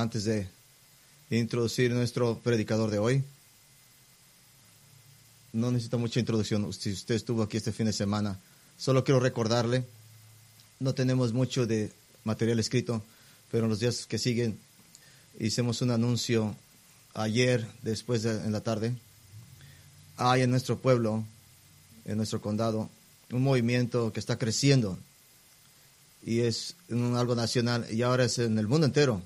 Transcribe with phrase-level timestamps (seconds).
[0.00, 0.48] antes de
[1.30, 3.24] introducir nuestro predicador de hoy.
[5.52, 6.72] No necesita mucha introducción.
[6.72, 8.38] Si usted estuvo aquí este fin de semana,
[8.76, 9.84] solo quiero recordarle,
[10.80, 11.92] no tenemos mucho de
[12.24, 13.02] material escrito,
[13.50, 14.58] pero en los días que siguen
[15.38, 16.54] hicimos un anuncio
[17.14, 18.94] ayer, después de, en la tarde.
[20.16, 21.24] Hay en nuestro pueblo,
[22.04, 22.90] en nuestro condado,
[23.30, 24.98] un movimiento que está creciendo
[26.24, 29.22] y es algo nacional y ahora es en el mundo entero.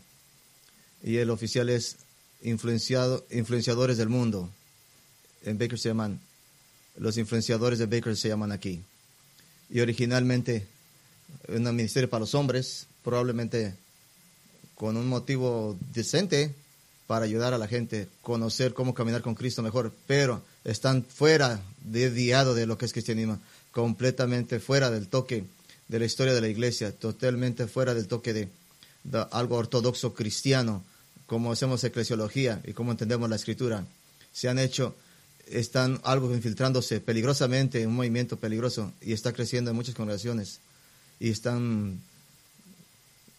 [1.03, 1.97] Y el oficial es
[2.43, 4.51] influenciado, influenciadores del mundo.
[5.45, 6.21] En Baker se llaman,
[6.97, 8.83] los influenciadores de Baker se llaman aquí.
[9.71, 10.67] Y originalmente
[11.49, 13.75] un ministerio para los hombres, probablemente
[14.75, 16.55] con un motivo decente
[17.07, 22.11] para ayudar a la gente, conocer cómo caminar con Cristo mejor, pero están fuera de
[22.11, 23.39] diado de lo que es cristianismo,
[23.71, 25.45] completamente fuera del toque
[25.89, 28.49] de la historia de la iglesia, totalmente fuera del toque de,
[29.31, 30.83] algo ortodoxo cristiano,
[31.33, 33.87] como hacemos eclesiología y como entendemos la escritura.
[34.35, 34.95] Se han hecho,
[35.47, 40.61] están algo infiltrándose peligrosamente, un movimiento peligroso, y está creciendo en muchas congregaciones.
[41.19, 42.03] Y están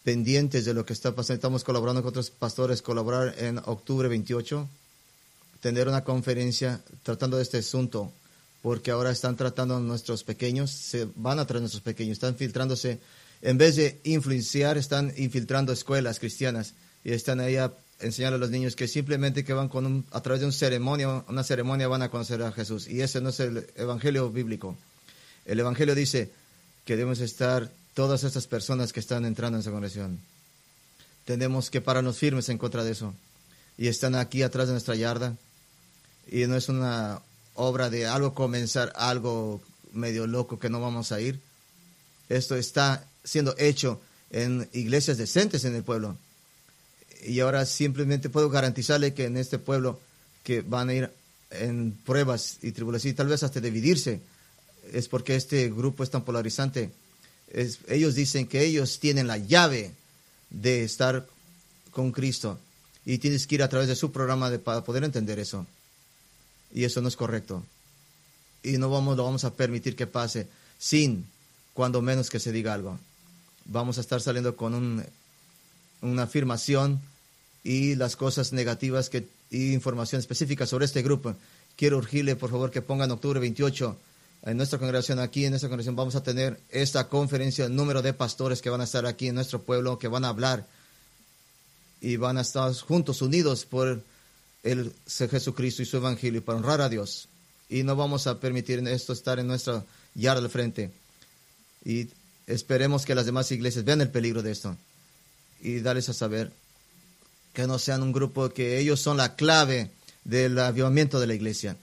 [0.02, 1.34] pendientes de lo que está pasando.
[1.34, 4.68] Estamos colaborando con otros pastores, colaborar en octubre 28,
[5.60, 8.10] tener una conferencia tratando de este asunto
[8.60, 12.98] porque ahora están tratando a nuestros pequeños, se van a traer nuestros pequeños, están filtrándose,
[13.40, 18.50] en vez de influenciar, están infiltrando escuelas cristianas y están ahí a enseñar a los
[18.50, 22.10] niños que simplemente que van con a través de un ceremonia, una ceremonia van a
[22.10, 22.88] conocer a Jesús.
[22.88, 24.76] Y ese no es el evangelio bíblico.
[25.44, 26.30] El evangelio dice
[26.84, 30.20] que debemos estar todas estas personas que están entrando en esa congregación.
[31.24, 33.14] Tenemos que pararnos firmes en contra de eso.
[33.78, 35.36] Y están aquí atrás de nuestra yarda.
[36.30, 37.20] Y no es una
[37.54, 41.40] obra de algo comenzar, algo medio loco que no vamos a ir.
[42.28, 44.00] Esto está siendo hecho
[44.30, 46.16] en iglesias decentes en el pueblo.
[47.26, 49.98] Y ahora simplemente puedo garantizarle que en este pueblo
[50.42, 51.10] que van a ir
[51.50, 54.20] en pruebas y tribulaciones y tal vez hasta dividirse,
[54.92, 56.90] es porque este grupo es tan polarizante.
[57.88, 59.92] Ellos dicen que ellos tienen la llave
[60.50, 61.26] de estar
[61.90, 62.58] con Cristo
[63.06, 65.66] y tienes que ir a través de su programa para poder entender eso.
[66.72, 67.62] Y eso no es correcto.
[68.62, 71.26] Y no vamos, lo vamos a permitir que pase sin,
[71.72, 72.98] cuando menos que se diga algo.
[73.66, 75.04] Vamos a estar saliendo con un,
[76.02, 77.00] una afirmación
[77.64, 81.34] y las cosas negativas que, y información específica sobre este grupo.
[81.76, 83.96] Quiero urgirle, por favor, que pongan octubre 28
[84.44, 88.12] en nuestra congregación, aquí en esta congregación, vamos a tener esta conferencia, el número de
[88.12, 90.66] pastores que van a estar aquí en nuestro pueblo, que van a hablar
[92.02, 94.02] y van a estar juntos, unidos por
[94.62, 97.28] el Jesucristo y su Evangelio para honrar a Dios.
[97.70, 99.82] Y no vamos a permitir esto estar en nuestra
[100.14, 100.90] yarda del frente.
[101.82, 102.08] Y
[102.46, 104.76] esperemos que las demás iglesias vean el peligro de esto
[105.62, 106.52] y darles a saber
[107.54, 109.90] que no sean un grupo que ellos son la clave
[110.24, 111.76] del avivamiento de la iglesia.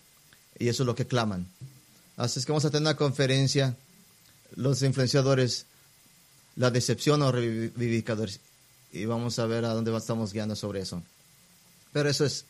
[0.59, 1.47] Y eso es lo que claman.
[2.17, 3.75] Así es que vamos a tener una conferencia,
[4.55, 5.65] los influenciadores,
[6.55, 8.39] la decepción o revivificadores.
[8.91, 11.01] Y vamos a ver a dónde estamos guiando sobre eso.
[11.93, 12.45] Pero eso es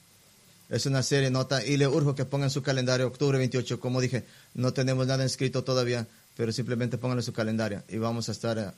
[0.72, 3.82] es una serie nota y le urjo que pongan su calendario octubre 28.
[3.82, 4.24] Como dije,
[4.54, 8.72] no tenemos nada escrito todavía, pero simplemente pónganle su calendario y vamos a estar eh,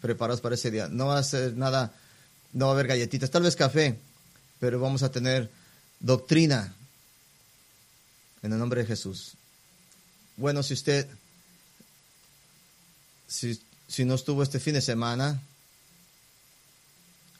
[0.00, 0.88] preparados para ese día.
[0.88, 1.92] No va a ser nada,
[2.52, 3.98] no va a haber galletitas, tal vez café,
[4.60, 5.50] pero vamos a tener
[6.00, 6.74] doctrina
[8.42, 9.34] en el nombre de Jesús.
[10.36, 11.06] Bueno, si usted,
[13.26, 15.42] si, no estuvo este fin de semana,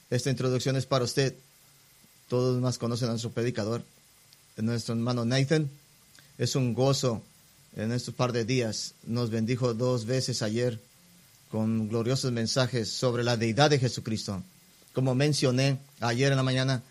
[0.09, 1.35] esta introducción es para usted
[2.27, 3.83] todos más conocen a nuestro predicador,
[4.57, 5.69] nuestro hermano Nathan.
[6.37, 7.23] Es un gozo
[7.75, 8.93] en estos par de días.
[9.03, 10.79] Nos bendijo dos veces ayer
[11.49, 14.43] con gloriosos mensajes sobre la deidad de Jesucristo.
[14.93, 16.83] Como mencioné ayer en la mañana,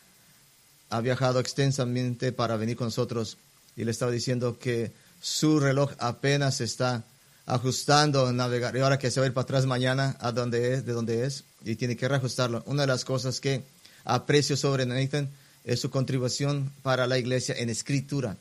[0.91, 3.37] ha viajado extensamente para venir con nosotros
[3.77, 7.05] y le estaba diciendo que su reloj apenas está
[7.47, 10.87] ajustando navegar y ahora que se va a ir para atrás mañana a donde es,
[10.87, 12.63] de donde es y tiene que reajustarlo.
[12.67, 13.63] Una de las cosas que
[14.05, 15.29] aprecio sobre Nathan
[15.65, 18.37] es su contribución para la iglesia en escritura.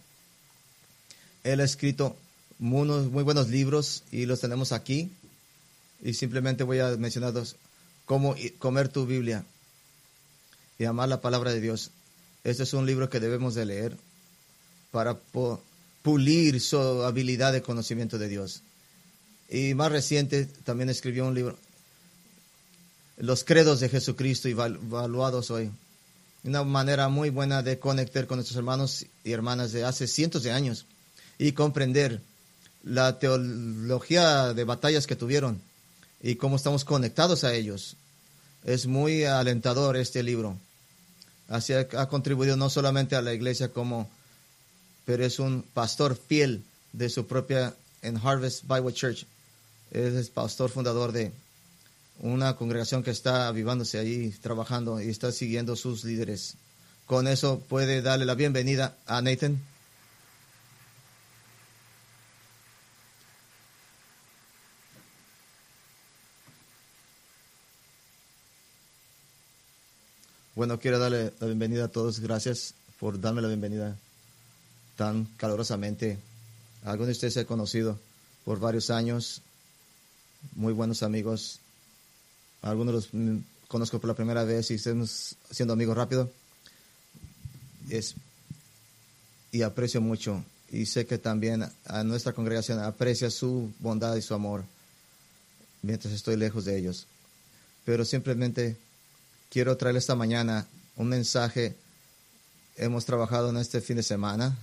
[1.44, 2.16] Él ha escrito
[2.60, 5.12] muy, muy buenos libros y los tenemos aquí.
[6.02, 7.56] Y simplemente voy a mencionar dos.
[8.08, 9.44] Cómo comer tu Biblia
[10.80, 11.92] y amar la palabra de Dios.
[12.46, 13.98] Este es un libro que debemos de leer
[14.92, 15.18] para
[16.02, 18.62] pulir su habilidad de conocimiento de Dios.
[19.50, 21.58] Y más reciente también escribió un libro,
[23.18, 25.70] los credos de Jesucristo evaluados hoy.
[26.46, 30.54] Una manera muy buena de conectar con nuestros hermanos y hermanas de hace cientos de
[30.54, 30.86] años
[31.38, 32.22] y comprender
[32.84, 35.62] la teología de batallas que tuvieron
[36.22, 37.96] y cómo estamos conectados a ellos.
[38.64, 40.58] Es muy alentador este libro
[41.50, 44.10] Así ha, contribuido no solamente a la iglesia como,
[45.06, 49.26] pero es un pastor fiel de su propia en Harvest Bible Church.
[49.92, 51.32] Es el pastor fundador de
[52.20, 56.56] una congregación que está avivándose ahí, trabajando y está siguiendo sus líderes.
[57.06, 59.62] Con eso puede darle la bienvenida a Nathan.
[70.58, 72.20] Bueno, quiero darle la bienvenida a todos.
[72.20, 73.96] Gracias por darme la bienvenida
[74.96, 76.18] tan calurosamente.
[76.84, 78.00] Algunos de ustedes he conocido
[78.44, 79.44] por varios años,
[80.56, 81.60] muy buenos amigos.
[82.64, 83.38] Algunos los mm,
[83.68, 86.32] conozco por la primera vez y estamos siendo amigos rápido.
[87.92, 88.16] Es,
[89.52, 90.44] y aprecio mucho.
[90.72, 94.64] Y sé que también a nuestra congregación aprecia su bondad y su amor
[95.84, 97.06] mientras estoy lejos de ellos.
[97.86, 98.76] Pero simplemente
[99.50, 101.76] quiero traerle esta mañana un mensaje.
[102.76, 104.58] Hemos trabajado en este fin de semana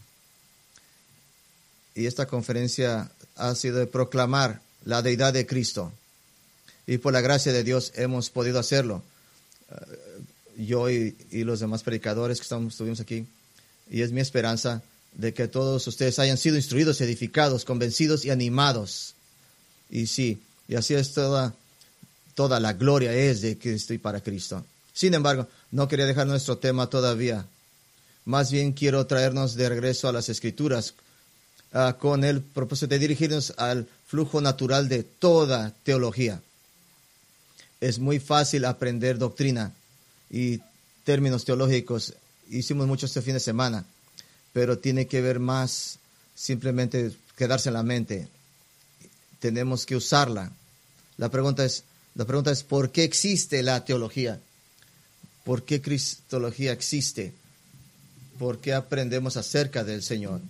[1.94, 5.92] y esta conferencia ha sido de proclamar la deidad de Cristo.
[6.86, 9.02] Y por la gracia de Dios hemos podido hacerlo.
[9.70, 13.26] Eh, yo y, los demás predicadores que estamos, estuvimos aquí.
[13.90, 14.82] Y es mi esperanza
[15.12, 19.14] de que todos ustedes hayan sido instruidos, edificados, convencidos y animados.
[19.90, 21.54] Y sí, y así es toda,
[22.34, 24.64] toda la gloria es de Cristo y para Cristo.
[24.94, 27.46] Sin embargo, no quería dejar nuestro tema todavía.
[28.24, 30.94] Más bien quiero traernos de regreso a las escrituras
[31.74, 36.40] uh, con el propósito de dirigirnos al flujo natural de toda teología.
[37.80, 39.72] Es muy fácil aprender doctrina
[40.30, 40.60] y
[41.02, 42.14] términos teológicos.
[42.48, 43.84] Hicimos mucho este fin de semana,
[44.52, 45.98] pero tiene que ver más
[46.36, 48.28] simplemente quedarse en la mente.
[49.40, 50.52] Tenemos que usarla.
[51.16, 51.82] La pregunta es,
[52.14, 54.40] la pregunta es ¿por qué existe la teología?
[55.44, 57.32] Por qué Cristología existe,
[58.38, 60.40] por qué aprendemos acerca del Señor.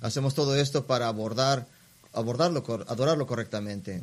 [0.00, 1.66] Hacemos todo esto para abordar,
[2.12, 4.02] abordarlo, adorarlo correctamente.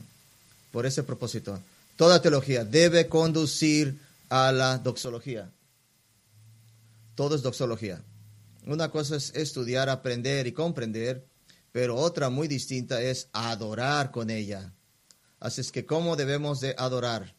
[0.72, 1.60] Por ese propósito,
[1.96, 3.98] toda teología debe conducir
[4.30, 5.50] a la doxología.
[7.16, 8.02] Todo es doxología.
[8.66, 11.26] Una cosa es estudiar, aprender y comprender,
[11.72, 14.72] pero otra muy distinta es adorar con ella.
[15.40, 17.34] Así es que, ¿cómo debemos de adorar?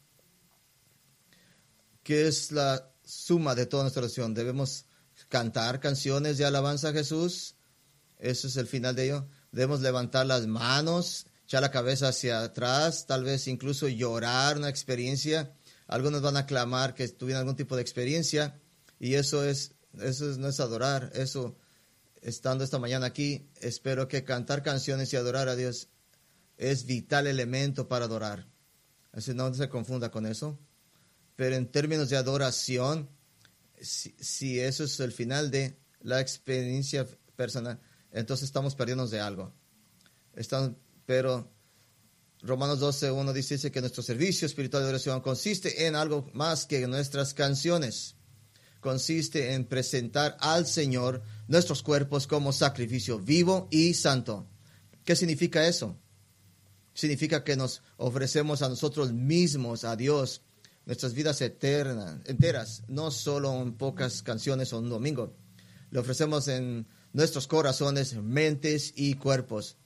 [2.02, 4.34] Que es la suma de toda nuestra oración.
[4.34, 4.86] Debemos
[5.28, 7.56] cantar canciones de alabanza a Jesús.
[8.18, 9.28] Eso es el final de ello.
[9.52, 15.52] Debemos levantar las manos, echar la cabeza hacia atrás, tal vez incluso llorar una experiencia.
[15.86, 18.60] Algunos van a clamar que tuvieron algún tipo de experiencia
[18.98, 21.56] y eso es eso no es adorar, eso
[22.22, 25.88] estando esta mañana aquí, espero que cantar canciones y adorar a Dios
[26.56, 28.46] es vital elemento para adorar.
[29.12, 30.58] Así no se confunda con eso.
[31.40, 33.08] Pero en términos de adoración,
[33.80, 37.80] si, eso es el final de la experiencia personal,
[38.12, 39.50] entonces estamos perdiéndonos de algo.
[41.06, 41.50] pero
[42.42, 46.86] Romanos 12, 1 dice que nuestro servicio espiritual de adoración consiste en algo más que
[46.86, 48.16] nuestras canciones.
[48.80, 54.46] Consiste en presentar al Señor nuestros cuerpos como sacrificio vivo y santo.
[55.06, 55.98] ¿Qué significa eso?
[56.92, 60.42] Significa que nos ofrecemos a nosotros mismos, a Dios,
[60.86, 65.34] nuestras vidas eternas, enteras, no solo en pocas canciones o un domingo.
[65.90, 69.76] Le ofrecemos en nuestros corazones, mentes y cuerpos,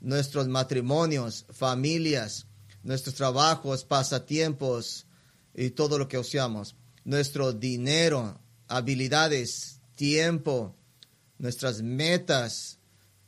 [0.00, 2.46] nuestros matrimonios, familias,
[2.82, 5.06] nuestros trabajos, pasatiempos
[5.54, 10.76] y todo lo que usamos, nuestro dinero, habilidades, tiempo,
[11.38, 12.78] nuestras metas,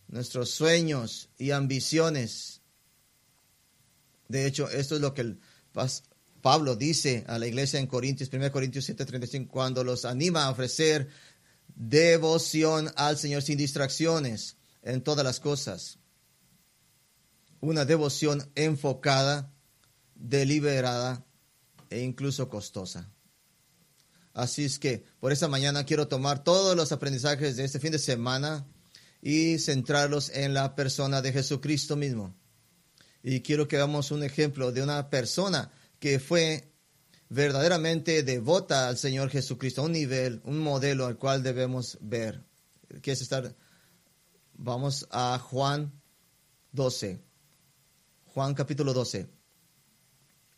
[0.08, 2.62] nuestros sueños y ambiciones.
[4.28, 5.40] De hecho, esto es lo que el
[6.40, 11.08] Pablo dice a la iglesia en Corintios, 1 Corintios 7:35, cuando los anima a ofrecer
[11.74, 15.98] devoción al Señor sin distracciones en todas las cosas.
[17.60, 19.52] Una devoción enfocada,
[20.14, 21.24] deliberada
[21.90, 23.10] e incluso costosa.
[24.32, 27.98] Así es que por esta mañana quiero tomar todos los aprendizajes de este fin de
[27.98, 28.66] semana
[29.20, 32.34] y centrarlos en la persona de Jesucristo mismo.
[33.22, 35.70] Y quiero que veamos un ejemplo de una persona
[36.00, 36.72] que fue
[37.28, 42.44] verdaderamente devota al Señor Jesucristo, un nivel, un modelo al cual debemos ver.
[43.04, 43.54] Estar,
[44.54, 45.92] vamos a Juan
[46.72, 47.22] 12,
[48.24, 49.28] Juan capítulo 12.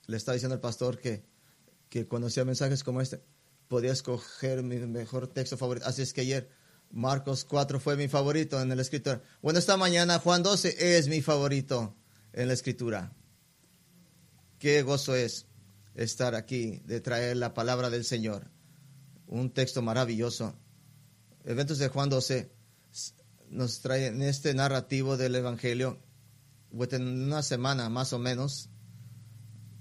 [0.06, 1.24] Le está diciendo el pastor que,
[1.90, 3.22] que cuando hacía mensajes como este,
[3.68, 5.86] podía escoger mi mejor texto favorito.
[5.86, 6.50] Así es que ayer
[6.90, 9.22] Marcos 4 fue mi favorito en el escritor.
[9.42, 11.96] Bueno, esta mañana Juan 12 es mi favorito
[12.32, 13.12] en la escritura.
[14.62, 15.46] Qué gozo es
[15.96, 18.48] estar aquí, de traer la palabra del Señor.
[19.26, 20.54] un texto maravilloso.
[21.44, 22.48] Eventos de Juan 12
[23.50, 25.98] nos trae en este narrativo del Evangelio,
[26.92, 28.68] en una semana más o menos,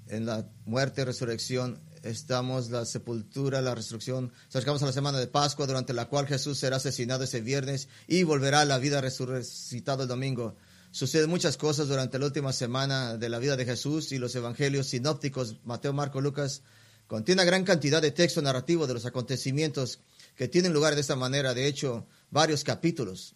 [0.07, 5.27] en la muerte y resurrección, estamos la sepultura, la resurrección, acercamos a la semana de
[5.27, 10.01] Pascua, durante la cual Jesús será asesinado ese viernes y volverá a la vida resucitado
[10.01, 10.55] el domingo.
[10.91, 14.87] Suceden muchas cosas durante la última semana de la vida de Jesús y los evangelios
[14.87, 16.63] sinópticos, Mateo, Marco, Lucas,
[17.07, 19.99] contiene una gran cantidad de texto narrativo de los acontecimientos
[20.35, 23.35] que tienen lugar de esta manera, de hecho, varios capítulos.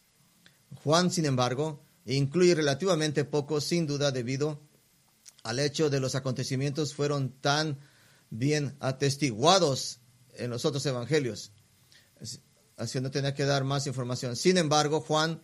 [0.84, 4.62] Juan, sin embargo, incluye relativamente poco, sin duda, debido
[5.44, 7.80] al hecho de los acontecimientos fueron tan
[8.32, 10.00] bien atestiguados
[10.34, 11.54] en los otros evangelios.
[12.76, 14.36] Así no tenía que dar más información.
[14.36, 15.42] Sin embargo, Juan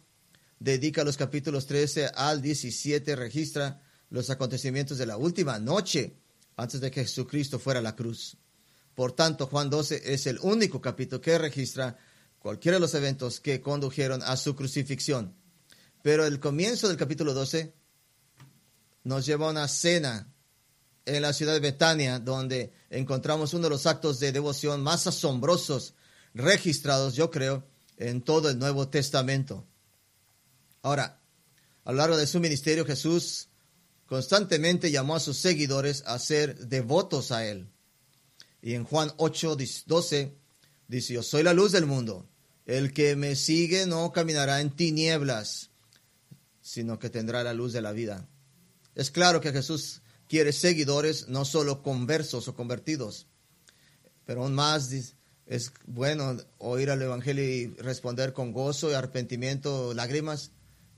[0.62, 6.14] dedica los capítulos 13 al 17, registra los acontecimientos de la última noche
[6.56, 8.38] antes de que Jesucristo fuera a la cruz.
[8.94, 11.98] Por tanto, Juan 12 es el único capítulo que registra
[12.38, 15.34] cualquiera de los eventos que condujeron a su crucifixión.
[16.04, 17.74] Pero el comienzo del capítulo 12
[19.06, 20.32] nos lleva a una cena
[21.06, 25.96] en la ciudad de Betania, donde encontramos uno de los actos de devoción más asombrosos
[26.36, 27.64] registrados, yo creo,
[27.98, 29.66] en todo el Nuevo Testamento.
[30.82, 31.22] Ahora,
[31.84, 33.50] a lo largo de su ministerio, Jesús
[34.06, 37.70] constantemente llamó a sus seguidores a ser devotos a Él.
[38.62, 40.36] Y en Juan 8, 12,
[40.88, 42.28] dice, yo soy la luz del mundo.
[42.66, 45.72] El que me sigue no caminará en tinieblas,
[46.62, 48.28] sino que tendrá la luz de la vida.
[48.94, 53.28] Es claro que Jesús quiere seguidores, no solo conversos o convertidos.
[54.26, 54.92] Pero aún más
[55.46, 60.52] es bueno oír al Evangelio y responder con gozo y arrepentimiento, lágrimas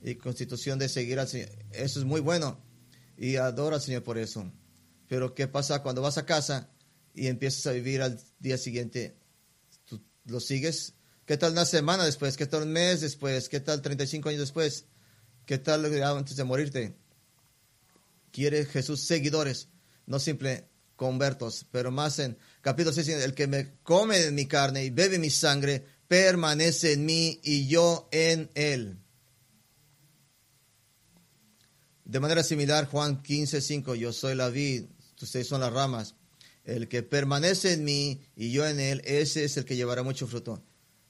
[0.03, 1.49] y constitución de seguir al Señor.
[1.71, 2.59] Eso es muy bueno
[3.17, 4.51] y adora al Señor por eso.
[5.07, 6.69] Pero ¿qué pasa cuando vas a casa
[7.13, 9.17] y empiezas a vivir al día siguiente?
[9.85, 10.93] ¿Tú lo sigues?
[11.25, 12.37] ¿Qué tal una semana después?
[12.37, 13.49] ¿Qué tal un mes después?
[13.49, 14.85] ¿Qué tal 35 años después?
[15.45, 16.95] ¿Qué tal antes de morirte?
[18.33, 19.69] quiere Jesús seguidores,
[20.07, 20.67] no simple
[20.97, 25.19] convertos, pero más en capítulo 6, el que me come de mi carne y bebe
[25.19, 29.02] mi sangre, permanece en mí y yo en él.
[32.05, 34.85] De manera similar, Juan 15, 5, yo soy la vid,
[35.21, 36.15] ustedes son las ramas.
[36.65, 40.27] El que permanece en mí y yo en él, ese es el que llevará mucho
[40.27, 40.63] fruto.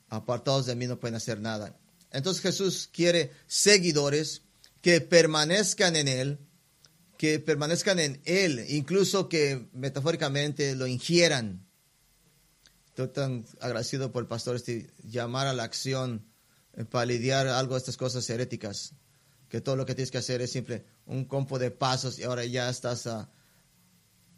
[0.09, 1.77] Apartados de mí no pueden hacer nada.
[2.11, 4.43] Entonces Jesús quiere seguidores
[4.81, 6.39] que permanezcan en él,
[7.23, 11.65] que permanezcan en Él, incluso que metafóricamente lo ingieran.
[12.87, 16.25] Estoy tan agradecido por el pastor este, llamar a la acción
[16.73, 18.93] eh, para lidiar algo de estas cosas heréticas,
[19.53, 22.43] que todo lo que tienes que hacer es simple un compo de pasos y ahora
[22.43, 23.29] ya estás ah,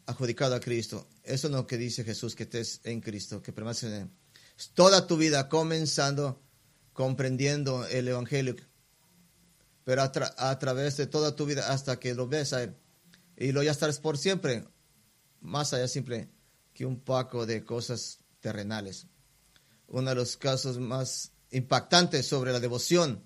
[0.07, 1.07] adjudicado a Cristo.
[1.23, 4.09] Eso es lo que dice Jesús, que estés en Cristo, que permaneces en Él.
[4.73, 6.41] Toda tu vida comenzando,
[6.91, 8.57] comprendiendo el Evangelio,
[9.85, 12.75] pero a, través de toda tu vida hasta que lo ves a Él.
[13.37, 14.67] Y lo ya estarás por siempre,
[15.39, 16.27] más allá simple
[16.73, 19.07] que un poco de cosas terrenales.
[19.87, 23.23] Uno de los casos más impactantes sobre la devoción,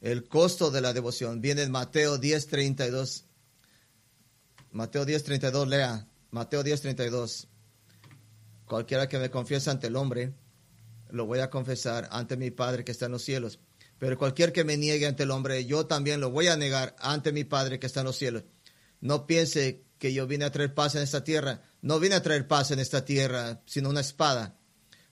[0.00, 3.24] el costo de la devoción, viene en Mateo 10:32.
[4.70, 6.06] Mateo 10:32, lea.
[6.30, 7.48] Mateo 10:32.
[8.66, 10.34] Cualquiera que me confiese ante el hombre,
[11.10, 13.60] lo voy a confesar ante mi Padre que está en los cielos.
[13.98, 17.32] Pero cualquier que me niegue ante el hombre, yo también lo voy a negar ante
[17.32, 18.44] mi Padre que está en los cielos.
[19.00, 21.62] No piense que yo vine a traer paz en esta tierra.
[21.82, 24.56] No vine a traer paz en esta tierra, sino una espada.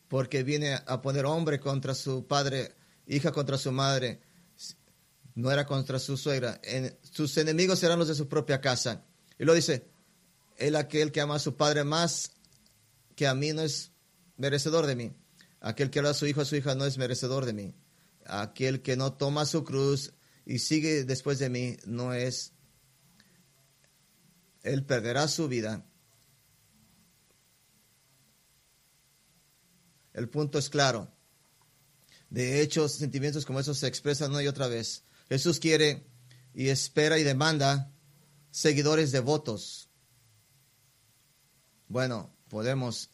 [0.09, 2.77] Porque vine a poner hombre contra su padre,
[3.07, 4.21] hija contra su madre.
[5.37, 6.61] No era contra su suegra.
[7.03, 9.05] sus enemigos serán los de su propia casa.
[9.39, 9.87] Y lo dice,
[10.57, 12.33] él aquel que ama a su padre más
[13.15, 13.93] que a mí no es
[14.37, 15.13] merecedor de mí.
[15.61, 17.75] Aquel que ama a su hijo a su hija no es merecedor de mí
[18.29, 20.13] aquel que no toma su cruz
[20.45, 22.53] y sigue después de mí no es,
[24.63, 25.85] él perderá su vida.
[30.13, 31.13] El punto es claro.
[32.31, 35.05] De hecho, sentimientos como esos se expresan una y otra vez.
[35.29, 36.07] Jesús quiere
[36.55, 37.93] y espera y demanda
[38.51, 39.91] seguidores devotos.
[41.89, 43.11] Bueno, podemos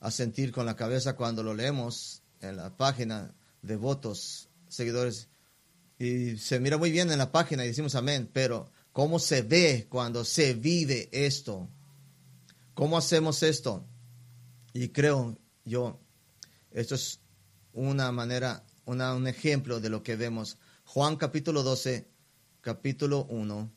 [0.00, 5.28] asentir con la cabeza cuando lo leemos en la página devotos seguidores.
[5.98, 9.86] Y se mira muy bien en la página y decimos amén, pero ¿cómo se ve
[9.88, 11.68] cuando se vive esto?
[12.74, 13.86] ¿Cómo hacemos esto?
[14.72, 16.00] Y creo yo,
[16.72, 17.20] esto es
[17.72, 20.58] una manera, una, un ejemplo de lo que vemos.
[20.84, 22.08] Juan capítulo 12,
[22.60, 23.72] capítulo 1.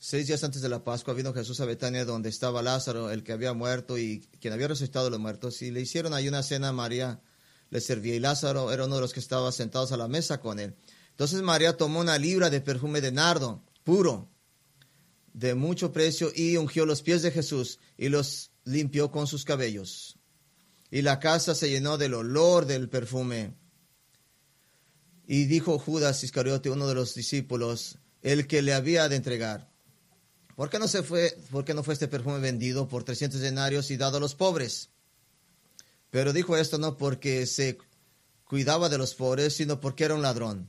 [0.00, 3.32] Seis días antes de la Pascua vino Jesús a Betania donde estaba Lázaro, el que
[3.32, 6.68] había muerto y quien había resucitado de los muertos, y le hicieron ahí una cena
[6.68, 7.20] a María,
[7.68, 10.58] le servía, y Lázaro era uno de los que estaba sentados a la mesa con
[10.58, 10.74] él.
[11.10, 14.30] Entonces María tomó una libra de perfume de nardo puro,
[15.38, 20.18] de mucho precio, y ungió los pies de Jesús y los limpió con sus cabellos.
[20.90, 23.54] Y la casa se llenó del olor del perfume.
[25.28, 29.70] Y dijo Judas Iscariote, uno de los discípulos, el que le había de entregar,
[30.56, 33.92] ¿por qué no, se fue, por qué no fue este perfume vendido por 300 denarios
[33.92, 34.88] y dado a los pobres?
[36.10, 37.78] Pero dijo esto no porque se
[38.44, 40.68] cuidaba de los pobres, sino porque era un ladrón.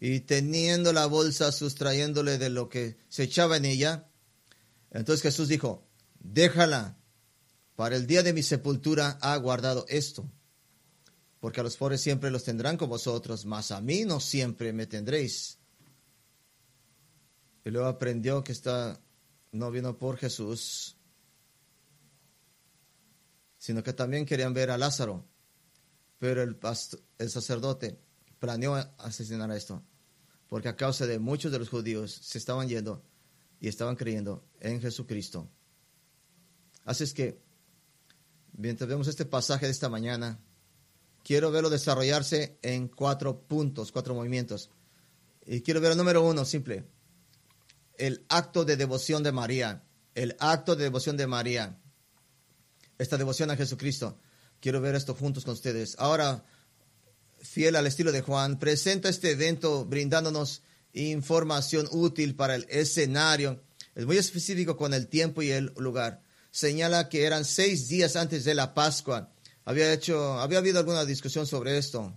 [0.00, 4.08] Y teniendo la bolsa sustrayéndole de lo que se echaba en ella,
[4.90, 5.86] entonces Jesús dijo,
[6.18, 6.96] déjala,
[7.76, 10.26] para el día de mi sepultura ha guardado esto,
[11.38, 14.86] porque a los pobres siempre los tendrán con vosotros, mas a mí no siempre me
[14.86, 15.58] tendréis.
[17.64, 18.98] Y luego aprendió que está,
[19.52, 20.96] no vino por Jesús,
[23.58, 25.26] sino que también querían ver a Lázaro.
[26.18, 26.58] Pero el,
[27.18, 27.98] el sacerdote
[28.40, 29.84] planeó asesinar a esto,
[30.48, 33.04] porque a causa de muchos de los judíos se estaban yendo
[33.60, 35.48] y estaban creyendo en Jesucristo.
[36.84, 37.40] Así es que,
[38.52, 40.40] mientras vemos este pasaje de esta mañana,
[41.22, 44.70] quiero verlo desarrollarse en cuatro puntos, cuatro movimientos.
[45.46, 46.84] Y quiero ver el número uno, simple.
[47.96, 49.84] El acto de devoción de María.
[50.16, 51.80] El acto de devoción de María
[53.00, 54.18] esta devoción a Jesucristo.
[54.60, 55.96] Quiero ver esto juntos con ustedes.
[55.98, 56.44] Ahora,
[57.42, 63.62] fiel al estilo de Juan, presenta este evento brindándonos información útil para el escenario.
[63.94, 66.22] Es muy específico con el tiempo y el lugar.
[66.50, 69.32] Señala que eran seis días antes de la Pascua.
[69.64, 72.12] Había hecho, había habido alguna discusión sobre esto.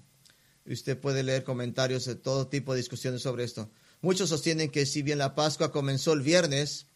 [0.65, 3.69] Usted puede leer comentarios de todo tipo de discusiones sobre esto.
[4.01, 6.87] Muchos sostienen que si bien la Pascua comenzó el viernes,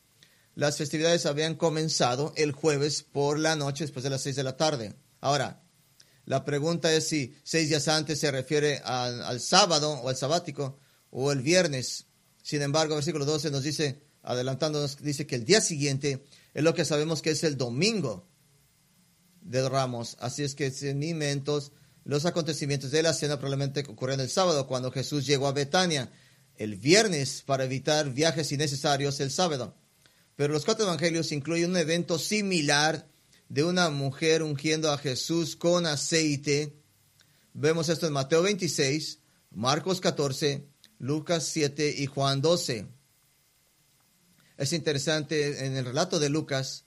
[0.55, 4.57] las festividades habían comenzado el jueves por la noche después de las seis de la
[4.57, 4.95] tarde.
[5.21, 5.61] Ahora,
[6.27, 10.77] la pregunta es si seis días antes se refiere al, sábado o al sabático
[11.09, 12.07] o el viernes.
[12.43, 16.83] Sin embargo, versículo 12 nos dice, adelantándonos, dice que el día siguiente es lo que
[16.83, 18.27] sabemos que es el domingo
[19.39, 20.17] de Ramos.
[20.19, 21.71] Así es que sentimientos,
[22.03, 26.11] los acontecimientos de la cena probablemente ocurrieron el sábado cuando Jesús llegó a Betania.
[26.57, 29.77] El viernes para evitar viajes innecesarios el sábado.
[30.35, 33.07] Pero los cuatro evangelios incluyen un evento similar
[33.49, 36.73] de una mujer ungiendo a Jesús con aceite.
[37.53, 39.19] Vemos esto en Mateo 26,
[39.51, 40.67] Marcos 14,
[40.99, 42.87] Lucas 7 y Juan 12.
[44.57, 46.85] Es interesante, en el relato de Lucas,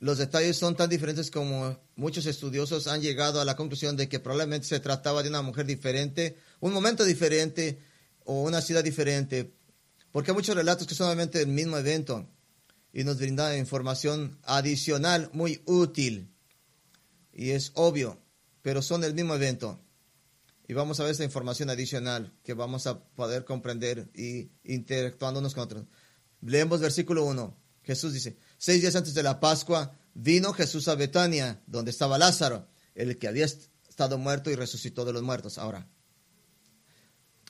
[0.00, 4.20] los detalles son tan diferentes como muchos estudiosos han llegado a la conclusión de que
[4.20, 7.78] probablemente se trataba de una mujer diferente, un momento diferente
[8.24, 9.54] o una ciudad diferente,
[10.10, 12.26] porque hay muchos relatos que son solamente el mismo evento
[12.94, 16.32] y nos brinda información adicional muy útil.
[17.32, 18.22] Y es obvio,
[18.62, 19.80] pero son el mismo evento.
[20.68, 25.64] Y vamos a ver esa información adicional que vamos a poder comprender y interactuándonos con
[25.64, 25.84] otros.
[26.40, 27.56] Leemos versículo 1.
[27.82, 32.68] Jesús dice, seis días antes de la Pascua vino Jesús a Betania, donde estaba Lázaro,
[32.94, 35.58] el que había estado muerto y resucitó de los muertos.
[35.58, 35.88] Ahora,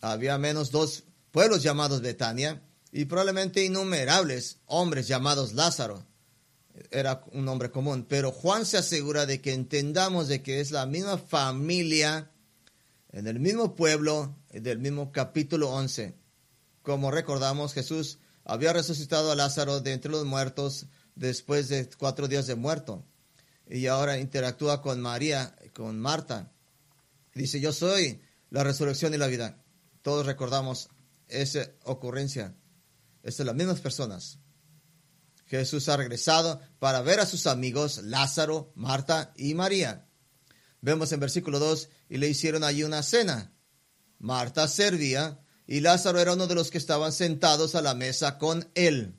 [0.01, 2.63] había menos dos pueblos llamados Betania
[2.97, 6.07] y probablemente innumerables hombres llamados Lázaro.
[6.93, 10.87] Era un nombre común, pero Juan se asegura de que entendamos de que es la
[10.87, 12.31] misma familia,
[13.11, 16.15] en el mismo pueblo, del mismo capítulo 11.
[16.83, 22.47] Como recordamos, Jesús había resucitado a Lázaro de entre los muertos después de cuatro días
[22.47, 23.05] de muerto.
[23.69, 26.53] Y ahora interactúa con María, con Marta.
[27.35, 29.65] Dice, yo soy la resurrección y la vida.
[30.03, 30.91] Todos recordamos
[31.27, 32.55] esa ocurrencia.
[33.25, 34.39] Estas son las mismas personas.
[35.47, 40.07] Jesús ha regresado para ver a sus amigos Lázaro, Marta y María.
[40.81, 43.53] Vemos en versículo 2, y le hicieron allí una cena.
[44.19, 48.71] Marta servía y Lázaro era uno de los que estaban sentados a la mesa con
[48.75, 49.19] él.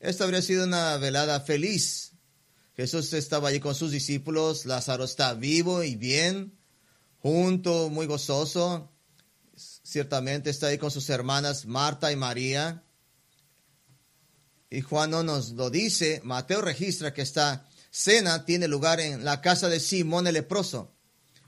[0.00, 2.12] Esta habría sido una velada feliz.
[2.76, 6.58] Jesús estaba allí con sus discípulos, Lázaro está vivo y bien,
[7.20, 8.92] junto, muy gozoso.
[9.56, 12.83] Ciertamente está ahí con sus hermanas Marta y María.
[14.74, 16.20] Y Juan no nos lo dice.
[16.24, 20.92] Mateo registra que esta cena tiene lugar en la casa de Simón el leproso.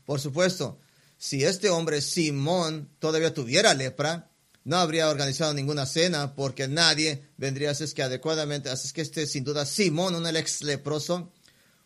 [0.05, 0.79] Por supuesto,
[1.19, 4.31] si este hombre Simón todavía tuviera lepra,
[4.63, 9.01] no habría organizado ninguna cena porque nadie vendría así es que adecuadamente, así es que
[9.01, 11.33] este sin duda Simón, un ex leproso,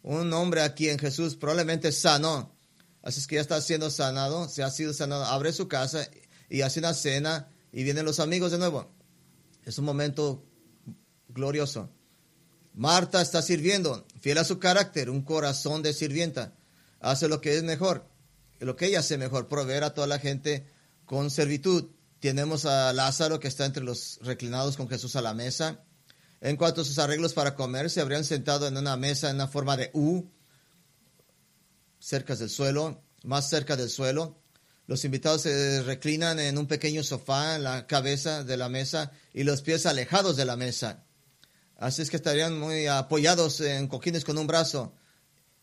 [0.02, 2.54] un hombre a quien Jesús probablemente sanó,
[3.02, 6.06] así es que ya está siendo sanado, se ha sido sanado, abre su casa
[6.50, 8.90] y hace una cena y vienen los amigos de nuevo.
[9.64, 10.49] Es un momento
[11.32, 11.90] glorioso.
[12.74, 16.54] Marta está sirviendo, fiel a su carácter, un corazón de sirvienta.
[17.00, 18.06] Hace lo que es mejor,
[18.58, 20.66] lo que ella hace mejor, proveer a toda la gente
[21.04, 21.90] con servitud.
[22.20, 25.84] Tenemos a Lázaro que está entre los reclinados con Jesús a la mesa.
[26.40, 29.48] En cuanto a sus arreglos para comer, se habrían sentado en una mesa en una
[29.48, 30.30] forma de U,
[31.98, 34.38] cerca del suelo, más cerca del suelo.
[34.86, 39.44] Los invitados se reclinan en un pequeño sofá en la cabeza de la mesa y
[39.44, 41.04] los pies alejados de la mesa.
[41.80, 44.94] Así es que estarían muy apoyados en cojines con un brazo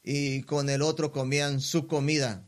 [0.01, 2.43] y con el otro comían su comida.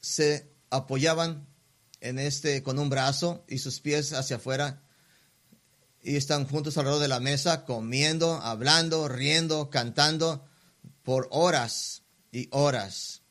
[0.00, 1.46] Se apoyaban
[2.00, 4.82] en este con un brazo y sus pies hacia afuera
[6.02, 10.48] y están juntos alrededor de la mesa comiendo, hablando, riendo, cantando
[11.02, 12.02] por horas
[12.32, 13.24] y horas.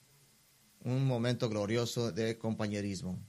[0.81, 3.19] Un momento glorioso de compañerismo.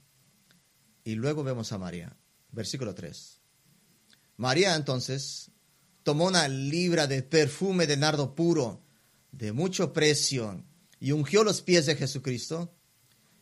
[1.03, 2.15] Y luego vemos a María,
[2.51, 3.40] versículo 3.
[4.37, 5.51] María entonces
[6.03, 8.81] tomó una libra de perfume de nardo puro,
[9.31, 10.63] de mucho precio,
[10.99, 12.73] y ungió los pies de Jesucristo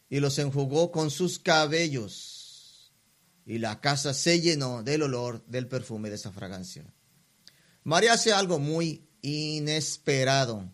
[0.09, 2.93] y los enjugó con sus cabellos.
[3.45, 6.93] Y la casa se llenó del olor del perfume de esa fragancia.
[7.83, 10.71] María hace algo muy inesperado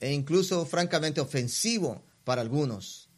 [0.00, 3.08] e incluso francamente ofensivo para algunos.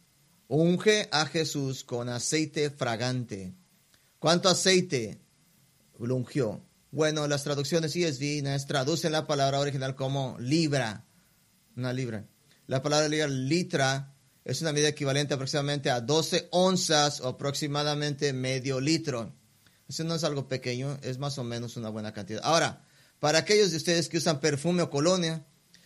[0.47, 3.53] Unge a Jesús con aceite fragante.
[4.19, 5.19] ¿Cuánto aceite?
[6.07, 6.63] Lo.
[6.91, 11.05] Bueno, las traducciones ESV traducen la palabra original como libra,
[11.75, 12.25] una libra.
[12.67, 19.35] La palabra litra es una medida equivalente aproximadamente a 12 onzas o aproximadamente medio litro.
[19.87, 22.41] Eso no es algo pequeño, es más o menos una buena cantidad.
[22.43, 22.85] Ahora,
[23.19, 25.45] para aquellos de ustedes que usan perfume o colonia,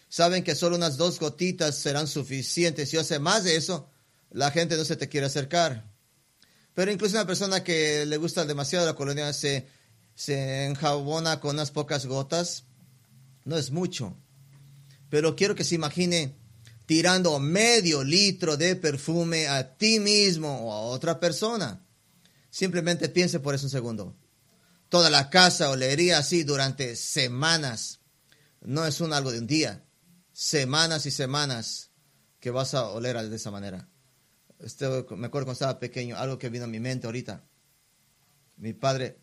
[0.09, 2.89] saben que solo unas dos gotitas serán suficientes.
[2.89, 3.89] Si hace más de eso,
[4.29, 5.91] la gente no se te quiere acercar.
[6.73, 9.67] Pero incluso una persona que le gusta demasiado la colonia se
[10.15, 12.65] se enjabona con unas pocas gotas,
[13.45, 14.15] no es mucho.
[15.09, 16.35] Pero quiero que se imagine
[16.85, 21.85] tirando medio litro de perfume a ti mismo o a otra persona.
[22.49, 24.15] Simplemente piense por eso un segundo.
[24.89, 27.99] Toda la casa olería así durante semanas.
[28.61, 29.83] No es un algo de un día.
[30.31, 31.91] Semanas y semanas
[32.39, 33.89] que vas a oler de esa manera.
[34.59, 37.43] Este, me acuerdo cuando estaba pequeño, algo que vino a mi mente ahorita.
[38.57, 39.22] Mi padre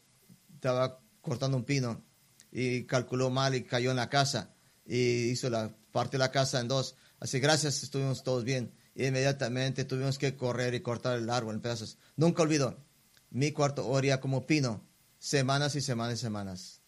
[0.61, 2.05] estaba cortando un pino
[2.53, 6.61] y calculó mal y cayó en la casa y hizo la parte de la casa
[6.61, 6.97] en dos.
[7.19, 8.75] Así, gracias, estuvimos todos bien.
[8.95, 11.97] Inmediatamente tuvimos que correr y cortar el árbol en pedazos.
[12.17, 12.85] Nunca olvido,
[13.31, 14.87] mi cuarto oría como pino,
[15.19, 16.83] semanas y semanas y semanas.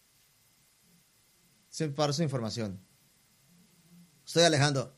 [1.96, 2.78] Para su información.
[4.26, 4.94] Estoy alejando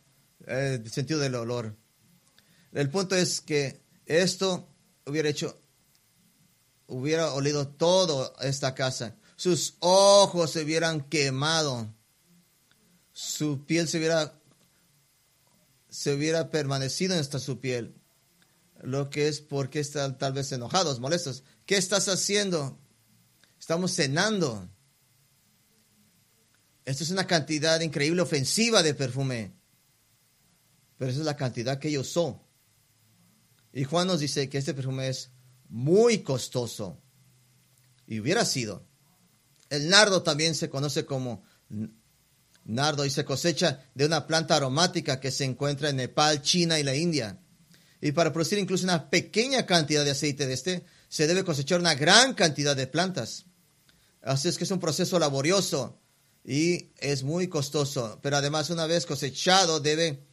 [0.48, 1.76] el sentido del olor.
[2.72, 4.68] El punto es que esto
[5.06, 5.63] hubiera hecho
[6.86, 9.16] hubiera olido toda esta casa.
[9.36, 11.92] Sus ojos se hubieran quemado.
[13.12, 14.40] Su piel se hubiera,
[15.88, 17.94] se hubiera permanecido en esta su piel.
[18.82, 21.42] Lo que es porque están tal vez enojados, molestos.
[21.66, 22.78] ¿Qué estás haciendo?
[23.58, 24.68] Estamos cenando.
[26.84, 29.54] Esto es una cantidad increíble, ofensiva de perfume.
[30.98, 32.40] Pero esa es la cantidad que ella usó.
[33.72, 35.30] Y Juan nos dice que este perfume es
[35.68, 37.00] muy costoso.
[38.06, 38.86] Y hubiera sido.
[39.70, 41.42] El nardo también se conoce como
[42.64, 46.82] nardo y se cosecha de una planta aromática que se encuentra en Nepal, China y
[46.82, 47.40] la India.
[48.00, 51.94] Y para producir incluso una pequeña cantidad de aceite de este, se debe cosechar una
[51.94, 53.46] gran cantidad de plantas.
[54.22, 56.00] Así es que es un proceso laborioso
[56.44, 58.18] y es muy costoso.
[58.22, 60.26] Pero además, una vez cosechado, debe,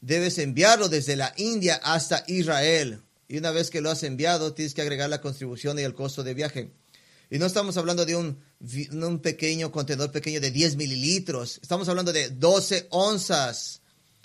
[0.00, 3.02] debes enviarlo desde la India hasta Israel.
[3.28, 6.22] Y una vez que lo has enviado, tienes que agregar la contribución y el costo
[6.22, 6.72] de viaje.
[7.28, 11.58] Y no estamos hablando de un, pequeño contenedor pequeño de 10 mililitros.
[11.60, 13.80] Estamos hablando de 12 onzas.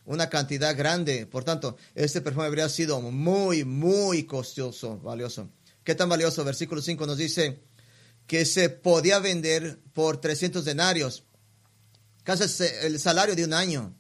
[0.06, 1.26] Una cantidad grande.
[1.26, 5.50] Por tanto, este perfume habría sido muy, muy costoso, valioso.
[5.84, 6.44] ¿Qué tan valioso?
[6.44, 7.60] Versículo 5 nos dice
[8.28, 11.24] que se podía vender por 300 denarios.
[12.24, 13.96] Casi el salario de un año.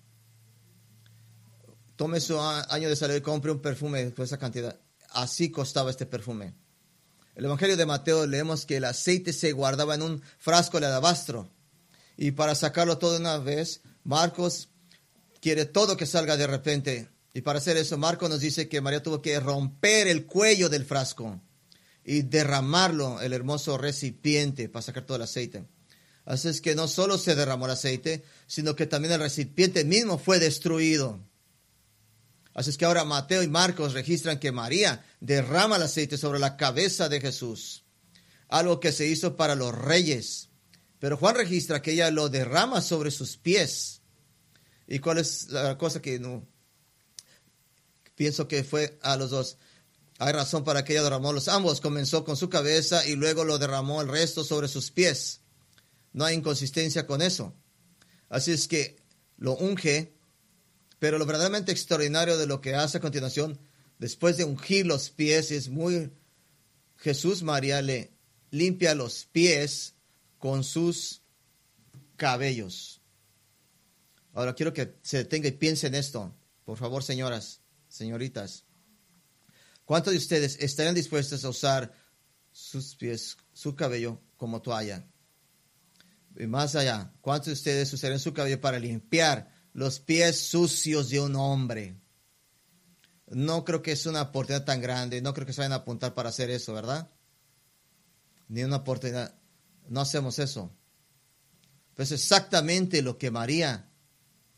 [1.95, 4.79] Tome su año de salario y compre un perfume por esa cantidad
[5.11, 6.53] así costaba este perfume.
[7.35, 11.49] El Evangelio de Mateo leemos que el aceite se guardaba en un frasco de alabastro.
[12.17, 14.69] Y para sacarlo todo de una vez, Marcos
[15.39, 17.09] quiere todo que salga de repente.
[17.33, 20.85] Y para hacer eso, Marcos nos dice que María tuvo que romper el cuello del
[20.85, 21.41] frasco
[22.03, 25.65] y derramarlo, el hermoso recipiente, para sacar todo el aceite.
[26.25, 30.17] Así es que no solo se derramó el aceite, sino que también el recipiente mismo
[30.17, 31.19] fue destruido.
[32.53, 36.57] Así es que ahora Mateo y Marcos registran que María derrama el aceite sobre la
[36.57, 37.85] cabeza de Jesús.
[38.49, 40.49] algo que se hizo para los reyes.
[40.99, 44.01] Pero Juan registra que ella lo derrama sobre sus pies.
[44.87, 46.45] ¿Y cuál es la cosa que no?
[48.15, 49.57] Pienso que fue a los dos.
[50.19, 51.79] Hay razón para que ella derramó los ambos.
[51.79, 55.39] Comenzó con su cabeza y luego lo derramó el resto sobre sus pies.
[56.13, 57.55] No hay inconsistencia con eso.
[58.29, 58.97] Así es que
[59.37, 60.13] lo unge,
[61.01, 63.59] pero lo verdaderamente extraordinario de lo que hace a continuación,
[63.97, 66.11] después de ungir los pies, es muy...
[66.97, 68.11] Jesús María le
[68.51, 69.95] limpia los pies
[70.37, 71.23] con sus
[72.17, 73.01] cabellos.
[74.35, 76.35] Ahora quiero que se detenga y piense en esto.
[76.65, 78.65] Por favor, señoras, señoritas.
[79.85, 81.95] ¿Cuántos de ustedes estarían dispuestos a usar
[82.51, 85.03] sus pies, su cabello como toalla?
[86.37, 91.19] Y más allá, ¿cuántos de ustedes usarían su cabello para limpiar los pies sucios de
[91.19, 91.95] un hombre?
[93.27, 96.13] No creo que es una oportunidad tan grande, no creo que se vayan a apuntar
[96.13, 97.09] para hacer eso, ¿verdad?
[98.49, 99.33] Ni una oportunidad.
[99.87, 100.71] No hacemos eso.
[101.95, 103.89] Pues exactamente lo que María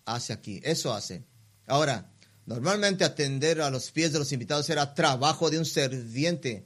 [0.05, 0.59] hace aquí.
[0.63, 1.23] Eso hace.
[1.67, 2.13] Ahora,
[2.45, 6.65] Normalmente atender a los pies de los invitados era trabajo de un serviente,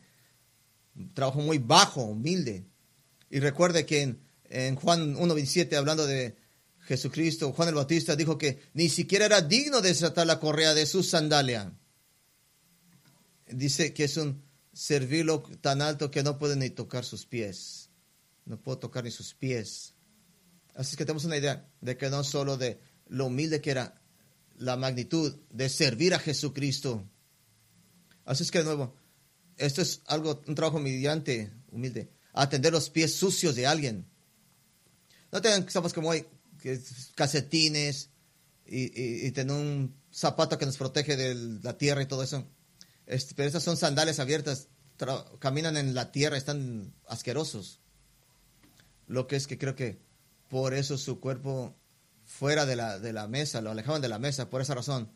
[1.14, 2.66] trabajo muy bajo, humilde.
[3.30, 6.36] Y recuerde que en, en Juan 1.27, hablando de
[6.88, 10.86] Jesucristo, Juan el Bautista dijo que ni siquiera era digno de desatar la correa de
[10.86, 11.74] su sandalia.
[13.48, 17.90] Dice que es un servirlo tan alto que no puede ni tocar sus pies.
[18.46, 19.96] No puedo tocar ni sus pies.
[20.76, 24.02] Así que tenemos una idea de que no solo de lo humilde que era,
[24.56, 27.06] la magnitud de servir a Jesucristo.
[28.24, 28.96] Así es que de nuevo,
[29.58, 34.10] esto es algo, un trabajo humillante, humilde, atender los pies sucios de alguien.
[35.34, 36.26] No tengan que estamos como hoy,
[36.68, 36.82] que
[37.16, 38.10] casetines
[38.66, 42.46] y, tener un zapato que nos protege de la tierra y todo eso.
[43.06, 44.68] Este, pero estas son sandalias abiertas,
[45.40, 47.80] caminan en la tierra, están asquerosos.
[49.08, 50.02] Lo que es que creo que
[50.50, 51.78] por eso su cuerpo
[52.26, 55.10] fuera de la, de la mesa, lo alejaban de la mesa por esa razón.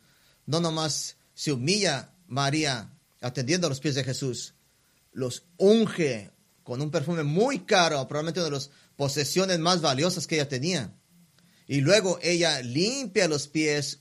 [0.46, 4.54] No nomás se humilla María atendiendo a los pies de Jesús,
[5.12, 6.30] los unge
[6.62, 10.94] con un perfume muy caro, probablemente una de las posesiones más valiosas que ella tenía.
[11.72, 14.00] Y luego ella limpia los pies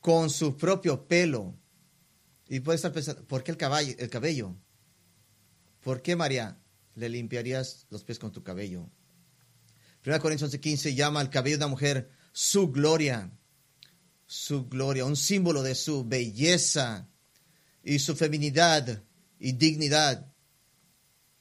[0.00, 1.54] con su propio pelo.
[2.48, 4.56] Y puede estar pensando, ¿por qué el, caballo, el cabello?
[5.82, 6.58] ¿Por qué María
[6.94, 8.88] le limpiarías los pies con tu cabello?
[10.06, 13.30] 1 Corintios 11:15 llama al cabello de una mujer su gloria,
[14.24, 17.10] su gloria, un símbolo de su belleza
[17.82, 19.04] y su feminidad
[19.38, 20.32] y dignidad.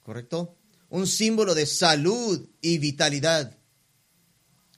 [0.01, 0.57] ¿Correcto?
[0.89, 3.57] Un símbolo de salud y vitalidad.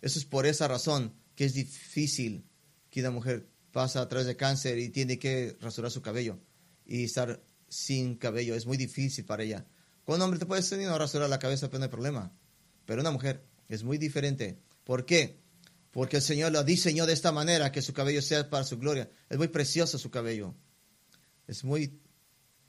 [0.06, 2.48] Eso es por esa razón que es difícil
[2.91, 6.38] que una mujer pasa a través de cáncer y tiene que rasurar su cabello
[6.86, 8.54] y estar sin cabello.
[8.54, 9.65] Es muy difícil para ella.
[10.04, 12.32] Con un hombre te puedes no rasurar la cabeza, pero no hay problema.
[12.86, 14.60] Pero una mujer es muy diferente.
[14.84, 15.41] ¿Por qué?
[15.89, 19.10] Porque el Señor lo diseñó de esta manera, que su cabello sea para su gloria.
[19.28, 20.54] Es muy precioso su cabello.
[21.48, 22.00] Es muy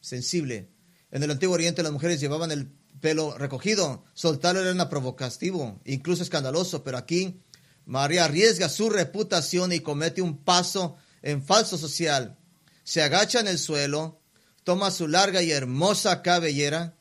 [0.01, 0.70] sensible.
[1.11, 4.04] En el Antiguo Oriente las mujeres llevaban el pelo recogido.
[4.14, 6.85] Soltarlo era una provocativo, incluso escandaloso.
[6.85, 7.40] Pero aquí
[7.85, 12.38] María arriesga su reputación y comete un paso en falso social.
[12.85, 14.20] Se agacha en el suelo,
[14.64, 16.96] toma su larga y hermosa cabellera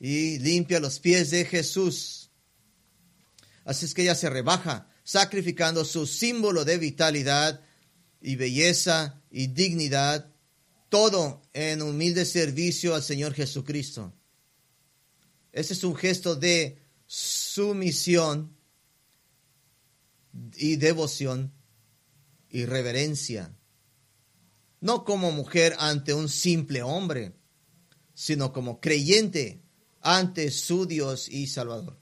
[0.00, 2.24] y limpia los pies de Jesús
[3.64, 7.60] Así es que ella se rebaja, sacrificando su símbolo de vitalidad
[8.20, 10.30] y belleza y dignidad,
[10.88, 14.12] todo en humilde servicio al Señor Jesucristo.
[15.54, 18.56] Ese es un gesto de sumisión
[20.56, 21.54] y devoción
[22.48, 23.56] y reverencia.
[24.80, 27.36] No como mujer ante un simple hombre,
[28.14, 29.62] sino como creyente
[30.00, 32.00] ante su Dios y Salvador.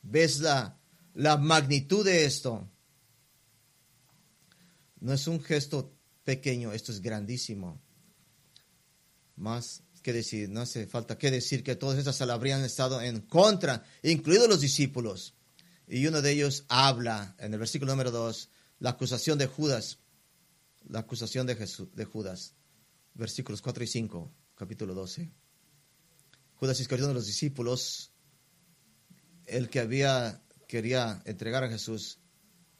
[0.00, 0.80] ¿Ves la,
[1.12, 2.66] la magnitud de esto?
[5.00, 7.78] No es un gesto pequeño, esto es grandísimo.
[9.36, 13.84] Más que decir, no hace falta que decir que todas estas habrían estado en contra,
[14.02, 15.34] incluidos los discípulos.
[15.86, 19.98] Y uno de ellos habla en el versículo número 2, la acusación de Judas,
[20.88, 22.54] la acusación de, Jesús, de Judas,
[23.12, 25.30] versículos 4 y 5, capítulo 12.
[26.54, 28.10] Judas Iscariote de los discípulos
[29.44, 32.18] el que había quería entregar a Jesús,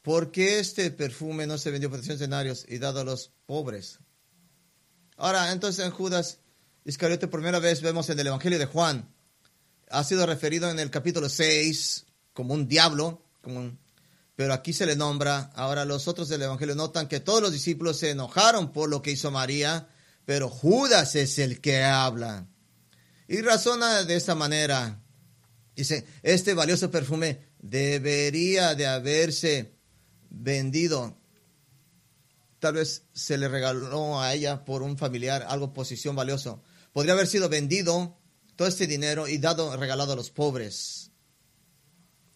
[0.01, 3.99] ¿por qué este perfume no se vendió por 300 denarios y dado a los pobres?
[5.15, 6.39] Ahora, entonces en Judas
[6.89, 9.07] Iscariote, primera vez vemos en el Evangelio de Juan,
[9.91, 13.77] ha sido referido en el capítulo 6 como un diablo, como
[14.35, 15.51] pero aquí se le nombra.
[15.53, 19.11] Ahora los otros del Evangelio notan que todos los discípulos se enojaron por lo que
[19.11, 19.87] hizo María,
[20.25, 22.47] pero Judas es el que habla.
[23.27, 24.99] Y razona de esta manera.
[25.75, 29.75] Dice, este valioso perfume debería de haberse
[30.31, 31.15] vendido.
[32.57, 36.63] Tal vez se le regaló a ella por un familiar algo posición valioso.
[36.93, 38.17] Podría haber sido vendido
[38.55, 41.11] todo este dinero y dado regalado a los pobres.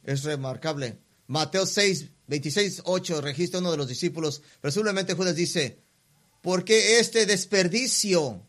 [0.03, 0.99] Es remarcable.
[1.27, 4.41] Mateo 6, 26, 8 registra uno de los discípulos.
[4.61, 5.83] Presumiblemente Judas dice,
[6.41, 8.47] ¿por qué este desperdicio?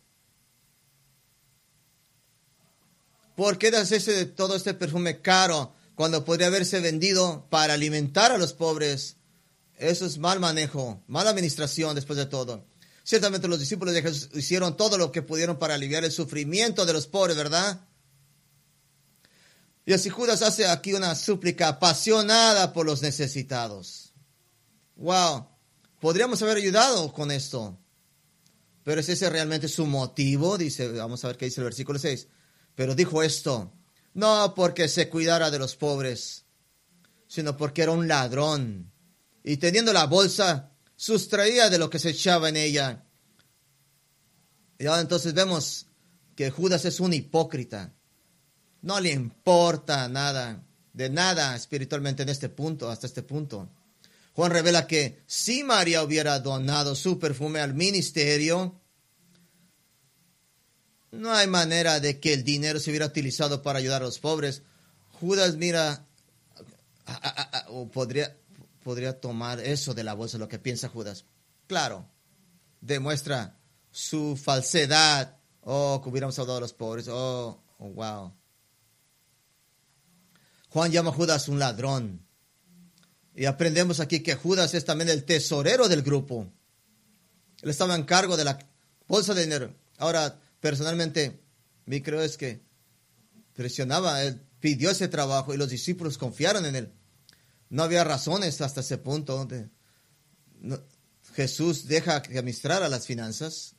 [3.36, 8.38] ¿Por qué das ese todo este perfume caro cuando podría haberse vendido para alimentar a
[8.38, 9.16] los pobres?
[9.76, 12.64] Eso es mal manejo, mala administración después de todo.
[13.04, 16.94] Ciertamente los discípulos de Jesús hicieron todo lo que pudieron para aliviar el sufrimiento de
[16.94, 17.86] los pobres, ¿verdad?
[19.84, 24.14] Y así Judas hace aquí una súplica apasionada por los necesitados.
[24.96, 25.46] Wow,
[26.00, 27.78] podríamos haber ayudado con esto.
[28.84, 30.56] Pero ¿es ese realmente su motivo?
[30.56, 32.26] Dice, vamos a ver qué dice el versículo 6.
[32.74, 33.70] Pero dijo esto,
[34.14, 36.46] no porque se cuidara de los pobres,
[37.26, 38.92] sino porque era un ladrón.
[39.42, 43.04] Y teniendo la bolsa, sustraía de lo que se echaba en ella.
[44.78, 45.86] Y ahora entonces vemos
[46.34, 47.92] que Judas es un hipócrita.
[48.82, 53.68] No le importa nada, de nada espiritualmente en este punto, hasta este punto.
[54.34, 58.80] Juan revela que si María hubiera donado su perfume al ministerio,
[61.12, 64.62] no hay manera de que el dinero se hubiera utilizado para ayudar a los pobres.
[65.12, 66.04] Judas mira,
[67.68, 68.36] o podría,
[68.84, 71.24] podría tomar eso de la bolsa, lo que piensa Judas.
[71.66, 72.08] Claro,
[72.80, 73.58] demuestra
[73.90, 75.38] su falsedad.
[75.62, 77.08] Oh, que hubiéramos ayudado a los pobres.
[77.08, 78.32] Oh, oh, wow.
[80.68, 82.24] Juan llama a Judas un ladrón.
[83.34, 86.52] Y aprendemos aquí que Judas es también el tesorero del grupo.
[87.62, 88.58] Él estaba en cargo de la
[89.08, 89.74] bolsa de dinero.
[89.96, 91.40] Ahora, personalmente,
[91.86, 92.62] mi creo es que
[93.54, 96.92] presionaba, él pidió ese trabajo y los discípulos confiaron en él.
[97.74, 99.68] No había razones hasta ese punto donde
[101.34, 103.74] Jesús deja que administrara las finanzas,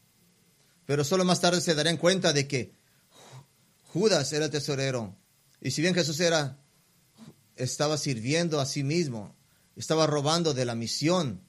[0.86, 2.76] pero solo más tarde se darían cuenta de que
[3.94, 5.16] Judas era tesorero.
[5.62, 6.60] Y si bien Jesús era,
[7.56, 9.34] estaba sirviendo a sí mismo,
[9.78, 11.42] estaba robando de la misión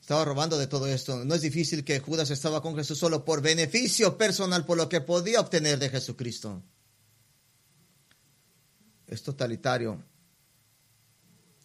[0.00, 1.26] estaba robando de todo esto.
[1.26, 5.02] No es difícil que Judas estaba con Jesús solo por beneficio personal, por lo que
[5.02, 6.62] podía obtener de Jesucristo.
[9.06, 10.02] Es totalitario.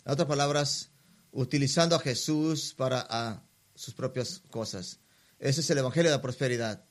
[0.08, 0.90] En otras palabras,
[1.34, 3.44] utilizando a Jesús para
[3.76, 5.00] sus propias cosas.
[5.38, 6.86] Ese es el Evangelio de la Prosperidad.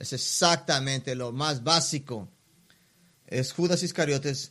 [0.00, 2.28] Es exactamente lo más básico.
[3.24, 4.50] Es Judas Iscariotes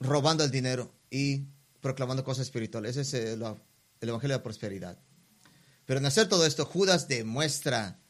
[0.00, 1.44] robando el dinero y
[1.82, 2.96] proclamando cosas espirituales.
[2.96, 4.98] Ese es el, el Evangelio de la Prosperidad.
[5.84, 8.00] Pero en hacer todo esto, Judas demuestra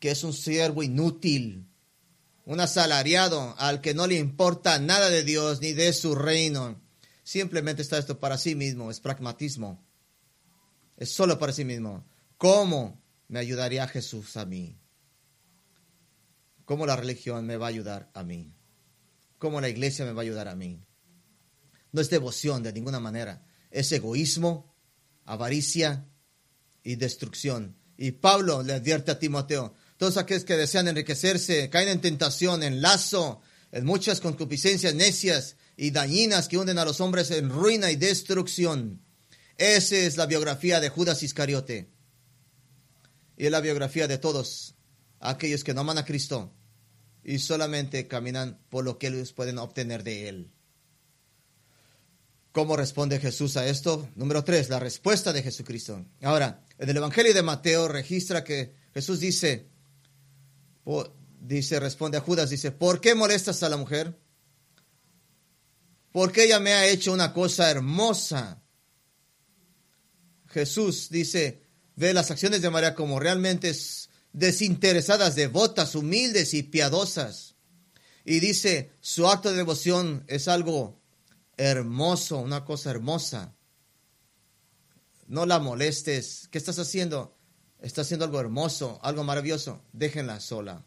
[0.00, 1.68] que es un siervo inútil,
[2.44, 6.82] un asalariado al que no le importa nada de Dios ni de su reino.
[7.22, 9.84] Simplemente está esto para sí mismo, es pragmatismo.
[10.96, 12.04] Es solo para sí mismo.
[12.36, 14.78] ¿Cómo me ayudaría Jesús a mí?
[16.64, 18.54] ¿Cómo la religión me va a ayudar a mí?
[19.38, 20.84] ¿Cómo la iglesia me va a ayudar a mí?
[21.92, 23.44] No es devoción de ninguna manera.
[23.70, 24.74] Es egoísmo,
[25.24, 26.06] avaricia,
[26.84, 27.76] y destrucción.
[27.96, 32.82] Y Pablo le advierte a Timoteo, todos aquellos que desean enriquecerse caen en tentación, en
[32.82, 37.96] lazo, en muchas concupiscencias necias y dañinas que hunden a los hombres en ruina y
[37.96, 39.02] destrucción.
[39.58, 41.90] Esa es la biografía de Judas Iscariote.
[43.36, 44.76] Y es la biografía de todos
[45.18, 46.54] aquellos que no aman a Cristo
[47.24, 50.52] y solamente caminan por lo que ellos pueden obtener de Él.
[52.52, 54.08] ¿Cómo responde Jesús a esto?
[54.14, 56.06] Número tres, la respuesta de Jesucristo.
[56.22, 59.66] Ahora, en el Evangelio de Mateo registra que Jesús dice,
[61.40, 64.22] dice, responde a Judas, dice, ¿por qué molestas a la mujer?
[66.12, 68.62] Porque ella me ha hecho una cosa hermosa.
[70.48, 71.62] Jesús dice,
[71.96, 73.74] ve las acciones de María como realmente
[74.32, 77.56] desinteresadas, devotas, humildes y piadosas.
[78.24, 81.00] Y dice, su acto de devoción es algo
[81.56, 83.54] hermoso, una cosa hermosa.
[85.26, 86.48] No la molestes.
[86.50, 87.36] ¿Qué estás haciendo?
[87.80, 89.82] Está haciendo algo hermoso, algo maravilloso.
[89.92, 90.84] Déjenla sola.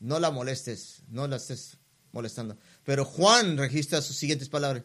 [0.00, 1.78] No la molestes, no la estés
[2.12, 2.58] molestando.
[2.84, 4.84] Pero Juan registra sus siguientes palabras,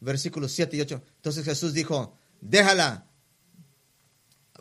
[0.00, 1.02] versículos 7 y 8.
[1.16, 3.06] Entonces Jesús dijo, déjala,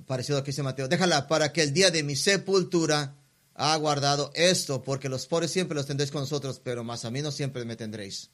[0.06, 3.16] parecido a lo que dice Mateo, déjala para que el día de mi sepultura
[3.56, 7.22] ha guardado esto, porque los pobres siempre los tendréis con nosotros, pero más a mí
[7.22, 8.32] no siempre me tendréis.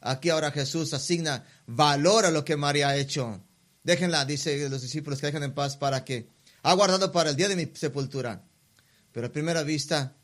[0.00, 3.44] Aquí ahora Jesús asigna valor a lo que María ha hecho.
[3.82, 6.28] Déjenla, dice los discípulos, que dejen en paz para que
[6.62, 8.44] ha guardado para el día de mi sepultura.
[9.12, 10.16] Pero a primera vista,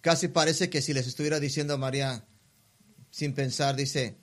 [0.00, 2.24] Casi parece que si les estuviera diciendo a María,
[3.10, 4.16] sin pensar, dice,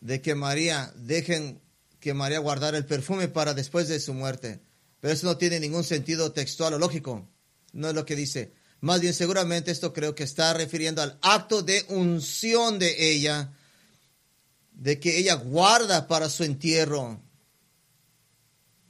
[0.00, 1.62] de que María, dejen
[2.00, 4.60] que María guardara el perfume para después de su muerte.
[5.00, 7.30] Pero eso no tiene ningún sentido textual o lógico.
[7.72, 8.52] No es lo que dice.
[8.80, 13.54] Más bien, seguramente esto creo que está refiriendo al acto de unción de ella,
[14.72, 17.22] de que ella guarda para su entierro.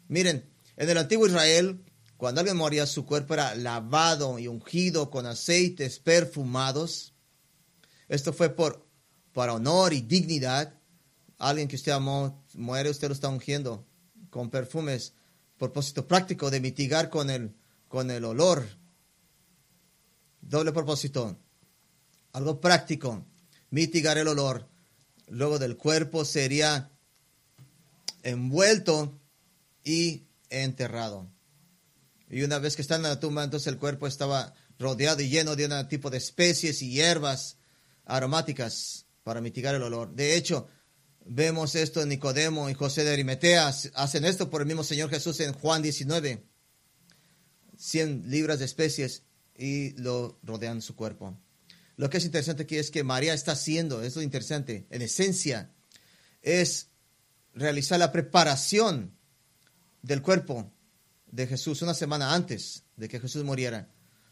[0.09, 0.45] Miren,
[0.77, 1.84] en el antiguo Israel,
[2.25, 7.13] cuando alguien moría, su cuerpo era lavado y ungido con aceites perfumados.
[8.09, 8.89] Esto fue por,
[9.35, 10.73] para honor y dignidad.
[11.37, 13.87] Alguien que usted amó muere, usted lo está ungiendo
[14.31, 15.13] con perfumes.
[15.59, 17.55] Propósito práctico de mitigar con el,
[17.89, 18.65] con el olor
[20.41, 21.37] Doble propósito.
[22.33, 23.23] Algo práctico.
[23.69, 24.67] Mitigar el olor.
[25.29, 26.91] Luego del cuerpo sería
[28.23, 29.21] envuelto
[29.85, 31.34] y enterrado.
[32.31, 35.57] Y una vez que está en la tumba, entonces el cuerpo estaba rodeado y lleno
[35.57, 37.59] de un tipo de especies y hierbas
[38.05, 40.15] aromáticas para mitigar el olor.
[40.15, 40.69] De hecho,
[41.25, 43.69] vemos esto en Nicodemo y José de Arimetea.
[43.95, 46.45] Hacen esto por el mismo Señor Jesús en Juan 19.
[47.77, 49.25] 100 libras de especies
[49.57, 51.39] y lo rodean su cuerpo.
[51.97, 55.73] Lo que es interesante aquí es que María está haciendo, es lo interesante, en esencia,
[56.43, 56.89] es
[57.55, 59.17] realizar la preparación
[60.03, 60.73] del cuerpo
[61.35, 63.89] de Jesús una semana antes de que Jesús muriera.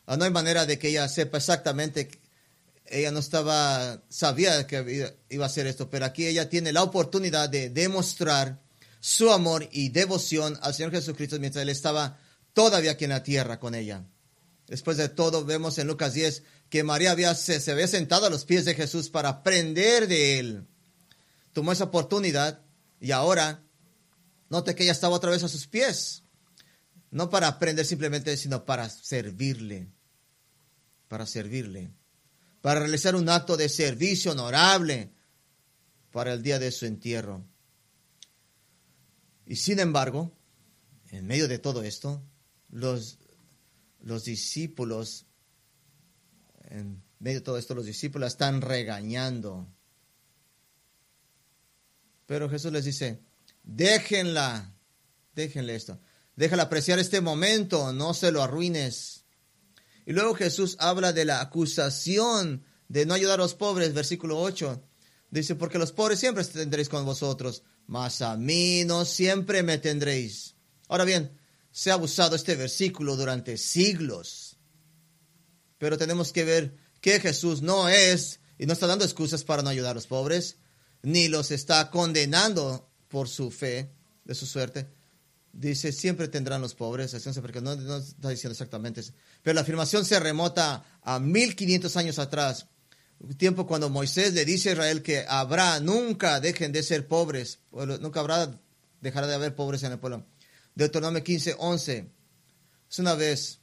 [0.07, 2.09] Ah, no hay manera de que ella sepa exactamente,
[2.86, 7.48] ella no estaba, sabía que iba a hacer esto, pero aquí ella tiene la oportunidad
[7.48, 8.61] de demostrar
[9.00, 12.18] su amor y devoción al Señor Jesucristo mientras Él estaba
[12.53, 14.05] todavía aquí en la tierra con ella.
[14.68, 18.44] Después de todo, vemos en Lucas 10 que María había, se, había sentado a los
[18.44, 20.66] pies de Jesús para aprender de él.
[21.53, 22.61] Tomó esa oportunidad
[23.00, 23.61] y ahora,
[24.48, 26.22] note que ella estaba otra vez a sus pies.
[27.12, 29.86] No para aprender simplemente, sino para servirle.
[31.06, 31.92] Para servirle.
[32.60, 35.12] Para realizar un acto de servicio honorable
[36.10, 37.44] para el día de su entierro.
[39.46, 40.32] Y sin embargo,
[41.10, 42.20] en medio de todo esto,
[42.70, 43.18] los
[44.02, 45.26] los discípulos,
[46.64, 49.68] en medio de todo esto, los discípulos están regañando.
[52.26, 53.20] Pero Jesús les dice,
[53.62, 54.74] déjenla,
[55.34, 56.00] déjenle esto,
[56.37, 59.24] déjala apreciar este momento, no se lo arruines.
[60.07, 64.83] Y luego Jesús habla de la acusación de no ayudar a los pobres, versículo 8.
[65.30, 70.57] Dice, porque los pobres siempre tendréis con vosotros, mas a mí no siempre me tendréis.
[70.89, 71.39] Ahora bien,
[71.70, 74.59] se ha usado este versículo durante siglos.
[75.78, 79.70] Pero tenemos que ver que Jesús no es y no está dando excusas para no
[79.70, 80.57] ayudar a los pobres,
[81.03, 83.91] ni los está condenando por su fe,
[84.24, 84.89] de su suerte.
[85.53, 89.12] Dice, siempre tendrán los pobres, porque no, está diciendo exactamente eso.
[89.42, 92.66] Pero la afirmación se remota a 1500 años atrás,
[93.36, 97.61] tiempo cuando Moisés le dice a Israel que habrá, nunca dejen de ser pobres,
[98.00, 98.59] nunca habrá,
[99.00, 100.26] dejará de haber pobres en el pueblo.
[100.74, 102.11] Deuteronomio 15, 11.
[102.90, 103.61] Es una vez,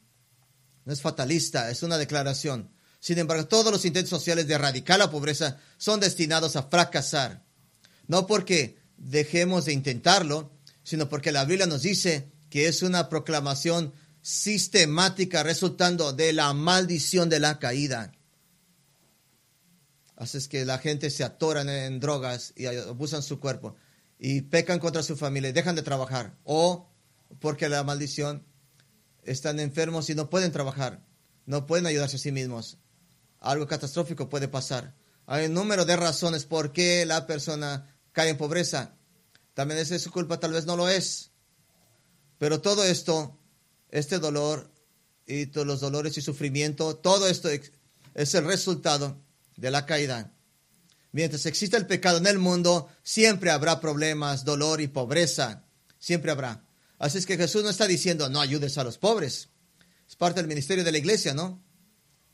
[0.85, 2.69] no es fatalista, es una declaración.
[2.99, 7.43] Sin embargo, todos los intentos sociales de erradicar la pobreza son destinados a fracasar.
[8.07, 10.51] No porque dejemos de intentarlo,
[10.89, 17.29] sino porque la Biblia nos dice que es una proclamación sistemática resultando de la maldición
[17.29, 18.11] de la caída.
[20.15, 23.75] Así es que la gente se atoran en drogas y abusan su cuerpo
[24.17, 26.39] y pecan contra su familia y dejan de trabajar.
[26.43, 26.89] O
[27.37, 28.43] porque la maldición
[29.21, 31.05] están enfermos y no pueden trabajar,
[31.45, 32.79] no pueden ayudarse a sí mismos.
[33.39, 34.95] Algo catastrófico puede pasar.
[35.27, 38.95] Hay un número de razones por qué la persona cae en pobreza.
[39.59, 41.31] También es su culpa, tal vez no lo es.
[42.37, 43.37] Pero todo esto,
[43.89, 44.71] este dolor
[45.27, 49.19] y todos los dolores y sufrimiento, todo esto es el resultado
[49.57, 50.31] de la caída.
[51.11, 55.65] Mientras exista el pecado en el mundo, siempre habrá problemas, dolor y pobreza.
[55.99, 56.63] Siempre habrá.
[56.97, 59.49] Así es que Jesús no está diciendo, no ayudes a los pobres.
[60.07, 61.61] Es parte del ministerio de la iglesia, ¿no?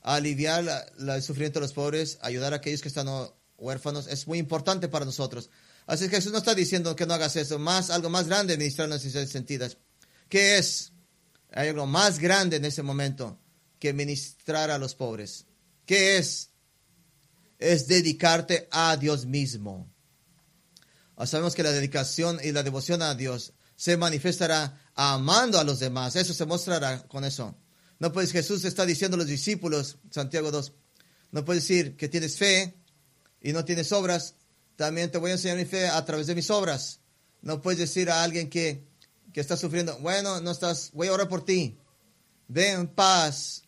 [0.00, 3.08] Aliviar el sufrimiento de los pobres, ayudar a aquellos que están
[3.58, 5.50] huérfanos, es muy importante para nosotros.
[5.86, 8.88] Así que Jesús no está diciendo que no hagas eso, más, algo más grande, ministrar
[8.88, 9.78] las necesidades sentidas.
[10.28, 10.92] ¿Qué es?
[11.52, 13.40] Hay algo más grande en ese momento
[13.78, 15.46] que ministrar a los pobres.
[15.86, 16.50] ¿Qué es?
[17.58, 19.90] Es dedicarte a Dios mismo.
[21.16, 25.78] Ah, sabemos que la dedicación y la devoción a Dios se manifestará amando a los
[25.78, 26.16] demás.
[26.16, 27.56] Eso se mostrará con eso.
[27.98, 30.72] No puedes, Jesús está diciendo a los discípulos, Santiago 2,
[31.32, 32.74] no puedes decir que tienes fe
[33.40, 34.34] y no tienes obras.
[34.76, 37.00] También te voy a enseñar mi fe a través de mis obras.
[37.42, 38.86] No puedes decir a alguien que,
[39.32, 41.78] que está sufriendo, bueno, no estás, voy a orar por ti.
[42.48, 43.62] Ve en paz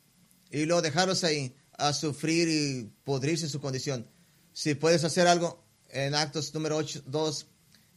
[0.51, 1.55] y luego dejarlos ahí.
[1.73, 4.07] a sufrir y podrirse en su condición.
[4.53, 7.47] Si puedes hacer algo en Actos número 8, 2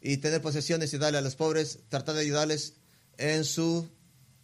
[0.01, 2.76] y tener posesiones y darle a los pobres, tratar de ayudarles
[3.18, 3.89] en su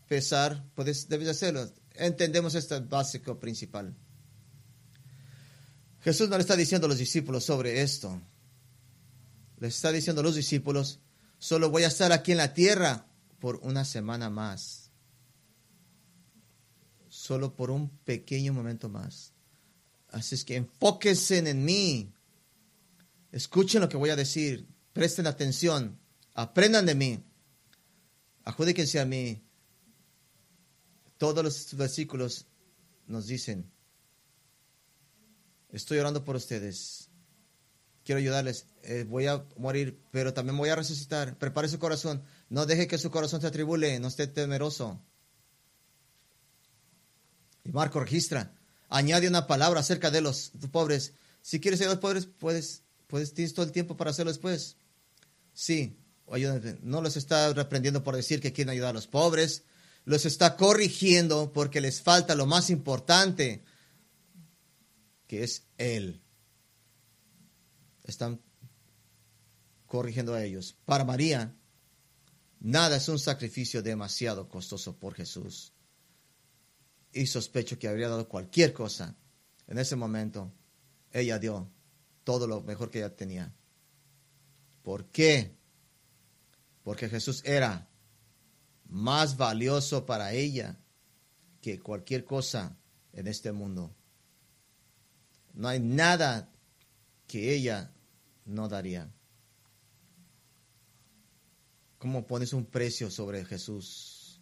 [0.07, 1.69] pesar, puedes, debes hacerlo.
[1.93, 3.95] Entendemos este básico principal.
[6.01, 8.21] Jesús no le está diciendo a los discípulos sobre esto.
[9.57, 10.99] Les está diciendo a los discípulos,
[11.39, 13.07] solo voy a estar aquí en la tierra
[13.39, 14.91] por una semana más.
[17.09, 19.33] Solo por un pequeño momento más.
[20.09, 22.13] Así es que enfóquense en mí.
[23.31, 24.67] Escuchen lo que voy a decir.
[24.93, 25.99] Presten atención.
[26.33, 27.23] Aprendan de mí.
[28.43, 29.43] Adjudíquense a mí.
[31.17, 32.45] Todos los versículos
[33.07, 33.71] nos dicen,
[35.71, 37.06] estoy orando por ustedes.
[38.07, 38.67] Quiero ayudarles.
[38.83, 41.37] Eh, voy a morir, pero también voy a resucitar.
[41.37, 42.23] Prepare su corazón.
[42.47, 43.99] No deje que su corazón se atribule.
[43.99, 44.97] No esté temeroso.
[47.65, 48.55] Y Marco registra.
[48.87, 51.15] Añade una palabra acerca de los pobres.
[51.41, 54.77] Si quieres ayudar a los pobres, puedes, puedes, tienes todo el tiempo para hacerlo después.
[55.51, 55.97] Sí.
[56.83, 59.63] No los está reprendiendo por decir que quieren ayudar a los pobres.
[60.05, 63.65] Los está corrigiendo porque les falta lo más importante,
[65.27, 66.21] que es Él.
[68.07, 68.41] Están
[69.85, 70.75] corrigiendo a ellos.
[70.85, 71.55] Para María,
[72.59, 75.73] nada es un sacrificio demasiado costoso por Jesús
[77.13, 79.15] y sospecho que habría dado cualquier cosa.
[79.67, 80.53] En ese momento,
[81.11, 81.69] ella dio
[82.23, 83.53] todo lo mejor que ella tenía.
[84.83, 85.57] ¿Por qué?
[86.83, 87.89] Porque Jesús era
[88.85, 90.79] más valioso para ella
[91.61, 92.77] que cualquier cosa
[93.11, 93.93] en este mundo.
[95.53, 96.53] No hay nada
[97.25, 97.93] que ella
[98.47, 99.13] no daría.
[101.99, 104.41] ¿Cómo pones un precio sobre Jesús?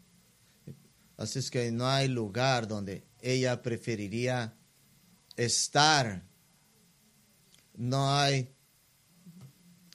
[1.18, 4.58] Así es que no hay lugar donde ella preferiría
[5.36, 6.24] estar.
[7.74, 8.54] No hay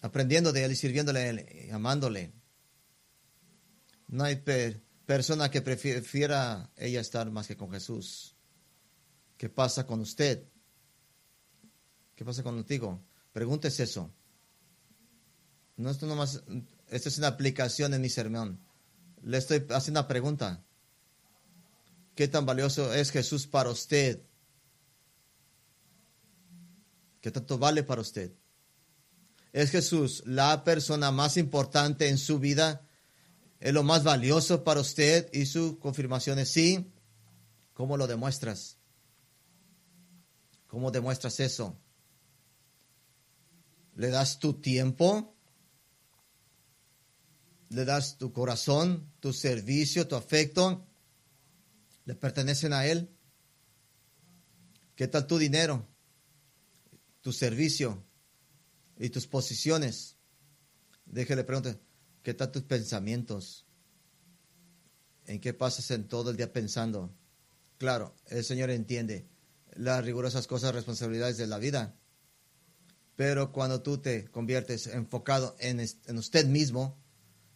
[0.03, 2.33] aprendiendo de él y sirviéndole él, amándole.
[4.09, 4.43] No hay
[5.07, 8.35] persona que prefiera ella estar más que con Jesús.
[9.37, 10.49] ¿Qué pasa con usted?
[12.17, 13.01] ¿Qué pasa contigo?
[13.33, 14.11] Pregúntese eso.
[15.77, 16.43] No esto nomás,
[16.89, 18.61] esto es una aplicación en mi sermón.
[19.23, 20.63] Le estoy haciendo una pregunta.
[22.15, 24.21] ¿Qué tan valioso es Jesús para usted?
[27.21, 28.33] ¿Qué tanto vale para usted?
[29.53, 32.87] ¿Es Jesús la persona más importante en su vida?
[33.59, 35.29] ¿Es lo más valioso para usted?
[35.33, 36.93] Y su confirmación es sí.
[37.75, 38.77] ¿Cómo lo demuestras?
[40.67, 41.77] ¿Cómo demuestras eso?
[44.01, 45.37] ¿Le das tu tiempo?
[47.69, 50.87] ¿Le das tu corazón, tu servicio, tu afecto?
[52.07, 53.15] le pertenecen a Él.
[54.97, 55.87] ¿Qué tal tu dinero,
[57.21, 58.03] tu servicio
[58.99, 60.17] y tus posiciones?
[61.05, 61.79] Déjele preguntar,
[62.23, 63.67] ¿qué tal tus pensamientos?
[65.27, 67.15] ¿En qué pasas en todo el día pensando?
[67.77, 69.29] Claro, el Señor entiende
[69.75, 72.01] las rigurosas cosas, responsabilidades de la vida.
[73.21, 76.97] Pero cuando tú te conviertes enfocado en, en usted mismo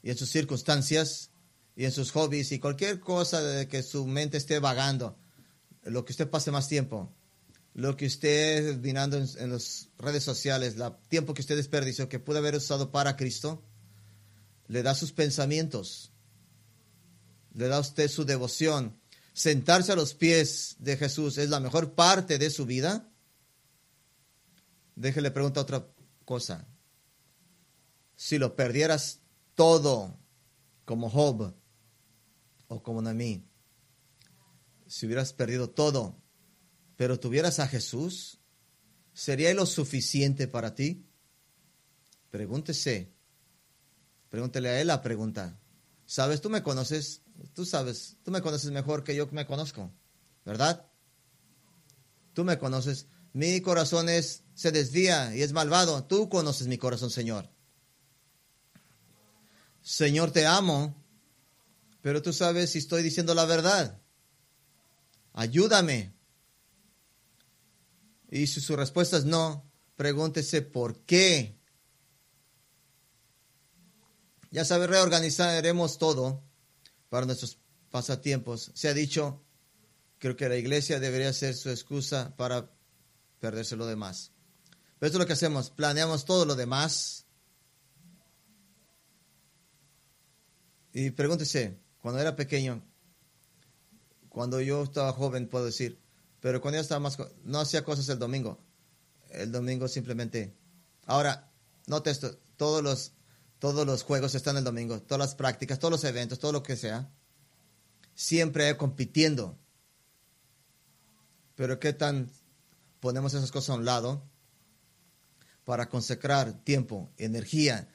[0.02, 1.30] y en sus circunstancias,
[1.74, 5.18] y en sus hobbies y cualquier cosa de que su mente esté vagando,
[5.84, 7.10] lo que usted pase más tiempo,
[7.72, 12.40] lo que usted mirando en, las redes sociales, el tiempo que usted desperdició, que puede
[12.40, 13.64] haber usado para Cristo,
[14.68, 16.12] le da sus pensamientos,
[17.54, 19.00] le da a usted su devoción.
[19.32, 23.08] Sentarse a los pies de Jesús es la mejor parte de su vida.
[24.97, 25.86] Déjele preguntar otra
[26.24, 26.66] cosa.
[28.16, 29.20] Si lo perdieras
[29.55, 30.18] todo
[30.84, 31.55] como Job,
[32.68, 33.45] o como mí,
[34.86, 36.16] si hubieras perdido todo,
[36.97, 38.40] pero tuvieras a Jesús,
[39.12, 41.07] ¿sería lo suficiente para ti?
[42.30, 43.12] Pregúntese,
[44.28, 45.61] pregúntele a él la pregunta.
[46.07, 46.40] ¿Sabes?
[46.40, 47.22] Tú me conoces,
[47.55, 49.90] tú sabes, tú me conoces mejor que yo me conozco,
[50.45, 50.86] ¿verdad?
[52.34, 53.07] Tú me conoces.
[53.32, 56.05] Mi corazón es, se desvía y es malvado.
[56.05, 57.50] Tú conoces mi corazón, Señor.
[59.82, 61.05] Señor, te amo
[62.05, 63.98] pero tú sabes si estoy diciendo la verdad.
[65.32, 66.12] Ayúdame.
[68.30, 71.59] Y si su respuesta es no, pregúntese por qué.
[74.50, 76.44] Ya sabe, reorganizaremos todo
[77.09, 77.57] para nuestros
[77.90, 78.70] pasatiempos.
[78.74, 79.42] Se ha dicho,
[80.18, 82.70] creo que la iglesia debería ser su excusa para
[83.40, 84.34] perderse lo demás.
[85.05, 87.26] Esto es lo que hacemos, planeamos todo lo demás.
[90.94, 92.82] Y pregúntese, cuando era pequeño,
[94.30, 96.00] cuando yo estaba joven, puedo decir,
[96.40, 98.59] Pero cuando ella estaba más, no hacía cosas el domingo.
[99.30, 100.55] El domingo simplemente.
[101.05, 101.50] Ahora,
[101.86, 103.12] note esto, todos los,
[103.59, 106.76] todos los juegos están el domingo, todas las prácticas, todos los eventos, todo lo que
[106.76, 107.11] sea.
[108.14, 109.59] Siempre compitiendo.
[111.57, 112.30] Pero qué tan
[113.00, 114.34] ponemos esas cosas a un lado
[115.64, 117.88] para consecrar tiempo, energía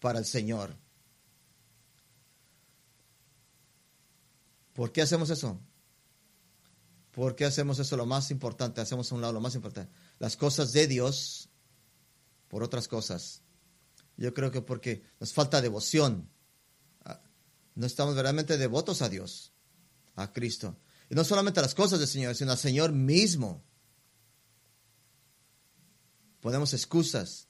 [0.00, 0.76] para el Señor.
[4.72, 5.60] ¿Por qué hacemos eso?
[7.12, 8.80] ¿Por qué hacemos eso lo más importante?
[8.80, 9.92] Hacemos a un lado lo más importante.
[10.18, 11.48] Las cosas de Dios
[12.48, 13.42] por otras cosas.
[14.16, 16.28] Yo creo que porque nos falta devoción.
[17.04, 17.20] Ah,
[17.74, 19.52] no estamos verdaderamente devotos a Dios,
[20.16, 20.76] a Cristo.
[21.08, 23.64] Y no solamente a las cosas del Señor, sino al Señor mismo.
[26.44, 27.48] Ponemos excusas.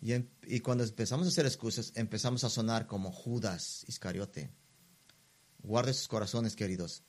[0.00, 0.14] Y,
[0.46, 4.50] y cuando empezamos a hacer excusas, empezamos a sonar como Judas Iscariote.
[5.58, 7.02] Guarde sus corazones, queridos.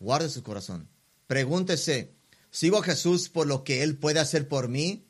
[0.00, 0.88] Guarde su corazón.
[1.26, 2.14] Pregúntese,
[2.50, 5.06] ¿sigo a Jesús por lo que Él puede hacer por mí?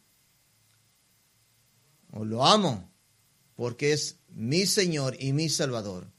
[2.10, 2.92] ¿O lo amo
[3.54, 6.10] porque es mi Señor y mi Salvador?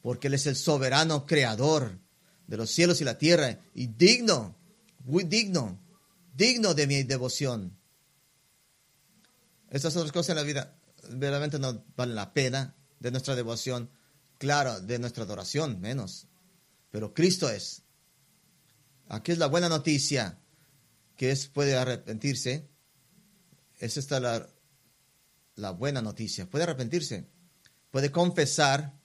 [0.00, 2.00] Porque Él es el soberano creador
[2.48, 4.56] de los cielos y la tierra y digno,
[5.04, 5.78] muy digno,
[6.32, 7.78] digno de mi devoción.
[9.70, 10.76] Estas otras cosas en la vida
[11.08, 13.90] verdaderamente no valen la pena de nuestra devoción
[14.42, 16.26] claro, de nuestra adoración, menos.
[16.90, 17.82] Pero Cristo es.
[19.08, 20.40] Aquí es la buena noticia,
[21.16, 22.68] que es puede arrepentirse.
[23.78, 24.48] Es esta la,
[25.54, 26.50] la buena noticia.
[26.50, 27.28] Puede arrepentirse.
[27.92, 28.98] Puede confesar.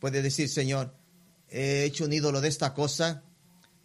[0.00, 0.96] Puede decir, Señor,
[1.48, 3.22] he hecho un ídolo de esta cosa.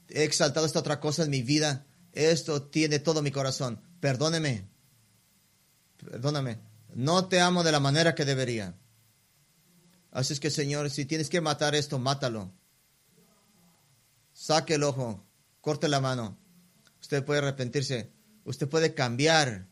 [0.09, 1.85] He exaltado esta otra cosa en mi vida.
[2.13, 3.81] Esto tiene todo mi corazón.
[3.99, 4.67] Perdóneme.
[5.97, 6.59] Perdóname.
[6.93, 8.75] No te amo de la manera que debería.
[10.11, 12.51] Así es que, Señor, si tienes que matar esto, mátalo.
[14.33, 15.25] Saque el ojo,
[15.61, 16.37] corte la mano.
[16.99, 18.11] Usted puede arrepentirse.
[18.43, 19.67] Usted puede cambiar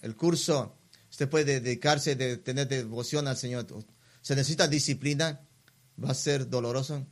[0.00, 0.78] el curso.
[1.10, 3.66] Usted puede dedicarse de tener devoción al Señor.
[4.22, 5.46] Se necesita disciplina.
[6.02, 7.06] Va a ser doloroso.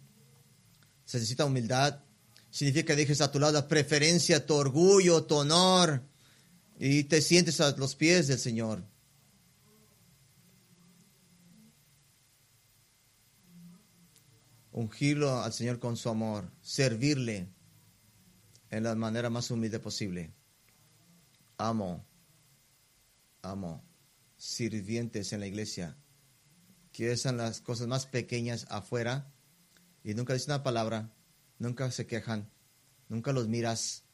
[1.04, 2.00] Se necesita humildad.
[2.56, 6.02] Significa que dejes a tu lado la preferencia, tu orgullo, tu honor.
[6.78, 8.82] Y te sientes a los pies del Señor.
[14.72, 17.48] ungirlo al Señor con su amor, servirle
[18.70, 20.32] en la manera más humilde posible.
[21.58, 22.06] Amo,
[23.42, 23.84] amo,
[24.36, 25.96] sirvientes en la iglesia,
[26.92, 29.30] que hacen las cosas más pequeñas afuera
[30.04, 31.15] y nunca dicen una palabra,
[31.58, 32.50] nunca se quejan,
[33.08, 34.04] nunca los miras,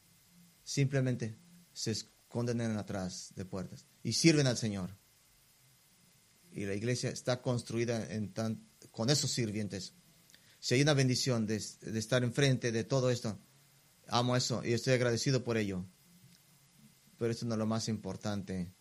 [0.63, 1.37] simplemente
[1.73, 4.97] se esconden en atrás de puertas y sirven al Señor.
[6.51, 9.95] Y la iglesia está construida en tan, con esos sirvientes
[10.63, 13.37] si hay una bendición de, estar enfrente de todo esto,
[14.07, 15.85] amo eso y estoy agradecido por ello.
[17.17, 18.73] Pero esto no es lo más importante.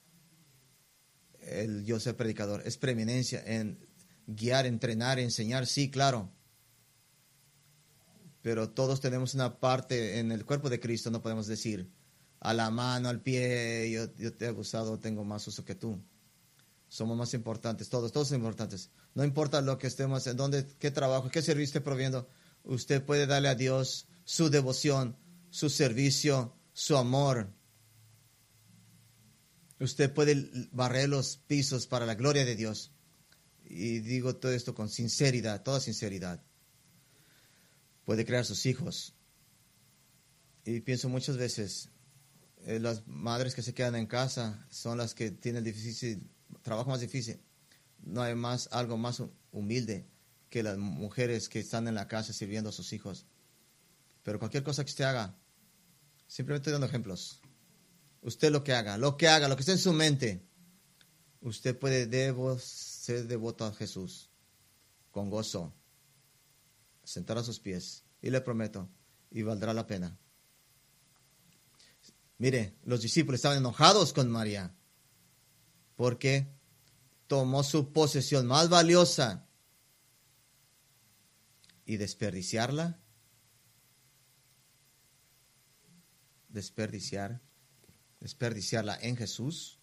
[1.41, 3.85] El yo ser predicador es preeminencia en
[4.29, 6.33] guiar, entrenar, enseñar, sí, claro.
[8.43, 11.89] Pero todos tenemos una parte en el cuerpo de Cristo, no podemos decir
[12.41, 16.03] a la mano, al pie, yo, te he abusado, tengo más uso que tú
[16.93, 18.91] somos más importantes, todos, todos importantes.
[19.15, 22.29] No importa lo que estemos, en dónde, qué trabajo, qué servicio esté proviendo,
[22.65, 25.17] usted puede darle a Dios su devoción,
[25.49, 27.51] su servicio, su amor.
[29.81, 32.91] Usted puede barrer los pisos para la gloria de Dios.
[33.65, 36.43] Y digo todo esto con sinceridad, toda sinceridad.
[38.05, 39.15] Puede crear sus hijos.
[40.65, 41.89] Y pienso muchas veces,
[42.65, 46.31] eh, las madres que se quedan en casa son las que tienen difícil
[46.63, 47.41] trabajo más difícil.
[47.99, 50.07] No hay más, algo más humilde
[50.51, 53.27] que las mujeres que están en la casa sirviendo a sus hijos.
[54.23, 55.37] Pero cualquier cosa que usted haga,
[56.27, 57.41] simplemente dando ejemplos.
[58.21, 60.47] Usted lo que haga, lo que haga, lo que esté en su mente,
[61.41, 62.07] usted puede
[62.61, 64.31] ser devoto a Jesús
[65.11, 65.75] con gozo,
[67.05, 68.05] sentar a sus pies.
[68.21, 68.89] Y le prometo,
[69.31, 70.17] y valdrá la pena.
[72.39, 74.75] Mire, los discípulos estaban enojados con María
[75.97, 76.53] porque
[77.29, 79.47] tomó su posesión más valiosa
[81.87, 83.01] y desperdiciarla,
[86.49, 87.41] desperdiciar,
[88.21, 89.81] desperdiciarla en Jesús.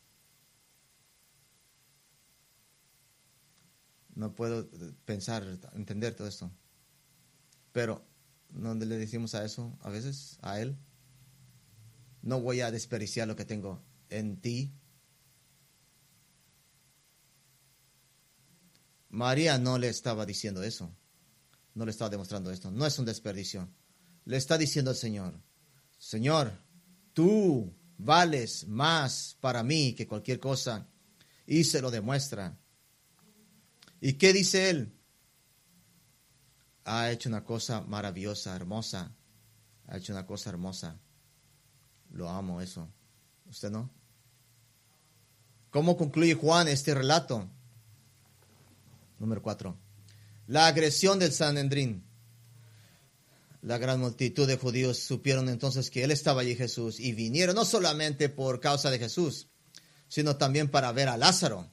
[4.15, 4.69] No puedo
[5.05, 5.43] pensar,
[5.73, 6.51] entender todo esto.
[7.71, 8.05] Pero,
[8.49, 10.37] ¿dónde le decimos a eso a veces?
[10.41, 10.77] A Él.
[12.21, 14.73] No voy a desperdiciar lo que tengo en ti,
[19.09, 20.95] María no le estaba diciendo eso,
[21.73, 23.67] no le estaba demostrando esto, no es un desperdicio.
[24.25, 25.41] le está diciendo al Señor,
[25.97, 26.51] Señor,
[27.13, 30.87] tú vales más para mí que cualquier cosa.
[31.45, 32.57] Y se lo demuestra.
[33.99, 34.93] ¿Y qué dice él?
[36.85, 39.11] Ha hecho una cosa maravillosa, hermosa.
[39.87, 40.97] Ha hecho una cosa hermosa.
[42.11, 42.87] Lo amo eso.
[43.49, 43.89] ¿Usted no?
[45.69, 47.47] ¿Cómo concluye Juan este relato?
[49.19, 49.77] Número cuatro.
[50.47, 52.03] La agresión del Sanedrín.
[53.61, 57.65] La gran multitud de judíos supieron entonces que él estaba allí Jesús y vinieron no
[57.65, 59.49] solamente por causa de Jesús,
[60.07, 61.69] sino también para ver a Lázaro,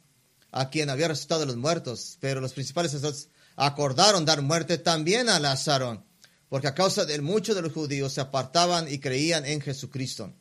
[0.51, 2.19] a quien había resucitado de los muertos.
[2.21, 6.05] Pero los principales sacerdotes acordaron dar muerte también a Lázaro,
[6.49, 10.33] porque a causa de muchos de los judíos se apartaban y creían en Jesucristo.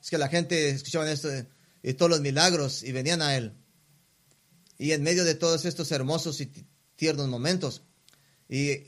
[0.00, 1.28] Es que la gente escuchaba esto
[1.82, 3.54] y todos los milagros y venían a él.
[4.78, 6.52] Y en medio de todos estos hermosos y
[6.96, 7.82] tiernos momentos,
[8.48, 8.78] y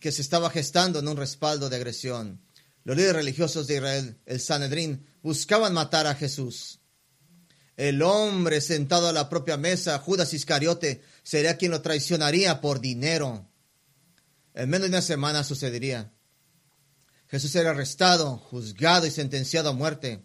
[0.00, 2.40] que se estaba gestando en un respaldo de agresión.
[2.84, 6.80] Los líderes religiosos de Israel, el Sanedrín, buscaban matar a Jesús.
[7.82, 13.48] El hombre sentado a la propia mesa, Judas Iscariote, sería quien lo traicionaría por dinero.
[14.54, 16.12] En menos de una semana sucedería.
[17.26, 20.22] Jesús era arrestado, juzgado y sentenciado a muerte.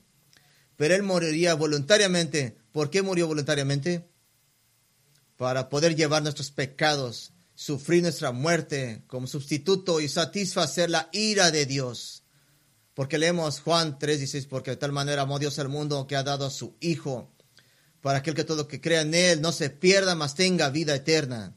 [0.75, 2.59] Pero él moriría voluntariamente.
[2.71, 4.07] ¿Por qué murió voluntariamente?
[5.35, 11.65] Para poder llevar nuestros pecados sufrir nuestra muerte como sustituto y satisfacer la ira de
[11.65, 12.21] Dios.
[12.93, 16.45] Porque leemos Juan 3:16, porque de tal manera amó Dios al mundo que ha dado
[16.45, 17.33] a su Hijo,
[18.01, 21.55] para aquel que todo que crea en Él no se pierda, mas tenga vida eterna.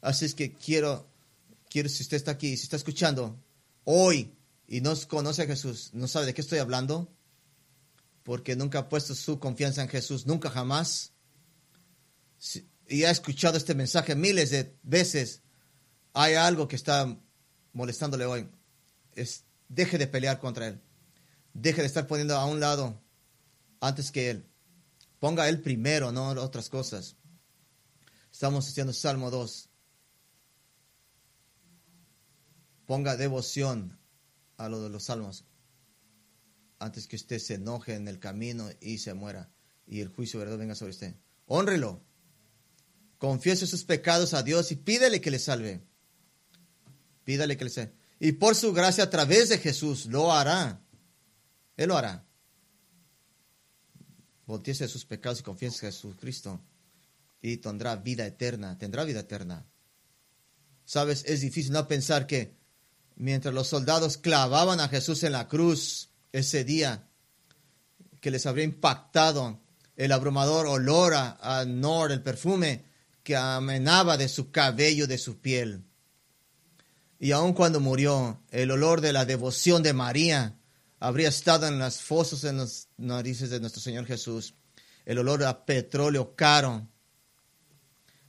[0.00, 1.08] Así es que quiero,
[1.70, 3.38] quiero si usted está aquí, si está escuchando
[3.84, 4.34] hoy
[4.66, 7.12] y no conoce a Jesús, no sabe de qué estoy hablando,
[8.22, 11.12] porque nunca ha puesto su confianza en Jesús, nunca jamás
[12.88, 15.42] y ha escuchado este mensaje miles de veces,
[16.12, 17.16] hay algo que está
[17.72, 18.48] molestándole hoy.
[19.14, 20.80] Es, deje de pelear contra él.
[21.54, 23.00] Deje de estar poniendo a un lado
[23.80, 24.46] antes que él.
[25.22, 27.14] Ponga él primero, no otras cosas.
[28.32, 29.68] Estamos haciendo Salmo 2.
[32.86, 34.00] Ponga devoción
[34.56, 35.44] a lo de los salmos
[36.80, 39.48] antes que usted se enoje en el camino y se muera
[39.86, 41.14] y el juicio verdad venga sobre usted.
[41.46, 42.02] Honrelo
[43.16, 45.86] confiese sus pecados a Dios y pídele que le salve.
[47.22, 47.94] Pídale que le salve.
[48.18, 50.84] Y por su gracia a través de Jesús lo hará.
[51.76, 52.26] Él lo hará.
[54.52, 56.60] Volteese sus pecados y confiese en Jesucristo
[57.40, 59.64] y tendrá vida eterna, tendrá vida eterna.
[60.84, 62.54] Sabes, es difícil no pensar que
[63.16, 67.08] mientras los soldados clavaban a Jesús en la cruz ese día,
[68.20, 69.58] que les habría impactado
[69.96, 72.84] el abrumador olor a, Nor, el perfume,
[73.22, 75.82] que amenaba de su cabello, de su piel.
[77.18, 80.58] Y aun cuando murió, el olor de la devoción de María
[81.02, 84.54] habría estado en las fosas, en las narices de nuestro Señor Jesús.
[85.04, 86.88] El olor a petróleo caro,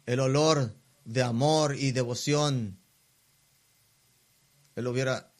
[0.07, 2.79] el olor de amor y devoción.
[4.75, 5.31] Él hubiera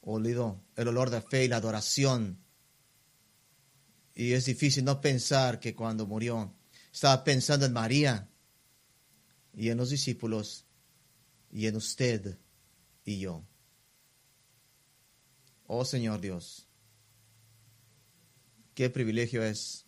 [0.00, 2.44] olido el olor de fe y la adoración.
[4.12, 6.56] Y es difícil no pensar que cuando murió
[6.92, 8.28] estaba pensando en María,
[9.52, 10.66] y en los discípulos
[11.52, 12.36] y en usted
[13.04, 13.44] y yo.
[15.66, 16.63] Oh Señor Dios,
[18.74, 19.86] qué privilegio es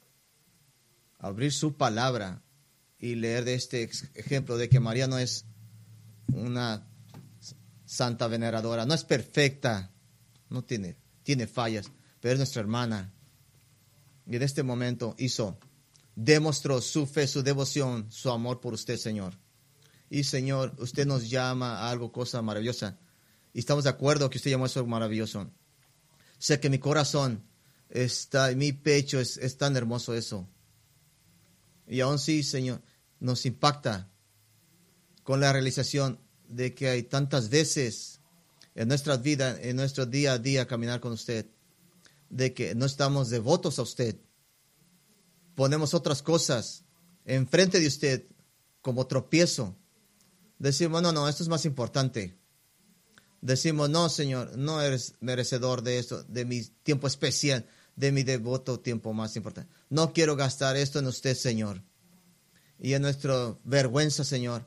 [1.19, 2.43] abrir su palabra
[2.99, 5.45] y leer de este ejemplo de que María no es
[6.33, 6.89] una
[7.85, 9.93] santa veneradora, no es perfecta,
[10.49, 13.13] no tiene, tiene fallas, pero es nuestra hermana.
[14.27, 15.59] Y en este momento hizo,
[16.15, 19.35] demostró su fe, su devoción, su amor por usted, Señor.
[20.09, 22.99] Y Señor, usted nos llama a algo, cosa maravillosa.
[23.53, 25.51] Y estamos de acuerdo que usted llamó eso maravilloso.
[26.39, 27.43] Sé que mi corazón
[27.89, 30.49] está, mi pecho es, es tan hermoso eso.
[31.87, 32.83] Y aún sí, Señor,
[33.21, 34.11] nos impacta
[35.23, 38.21] con la realización de que hay tantas veces
[38.75, 41.47] en nuestra vida, en nuestro día a día caminar con usted,
[42.29, 44.17] de que no estamos devotos a usted.
[45.55, 46.85] Ponemos otras cosas
[47.25, 48.27] enfrente de usted
[48.83, 49.77] como tropiezo
[50.59, 52.39] Decimos, no, no, esto es más importante.
[53.41, 57.67] Decimos, no, Señor, no eres merecedor de esto, de mi tiempo especial,
[57.97, 59.73] de mi devoto tiempo más importante.
[59.91, 61.83] No quiero gastar esto en usted, Señor.
[62.79, 64.67] Y en nuestra vergüenza, Señor,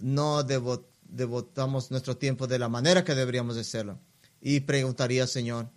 [0.00, 4.00] no devotamos nuestro tiempo de la manera que deberíamos de hacerlo.
[4.40, 5.70] Y preguntaría, Señor,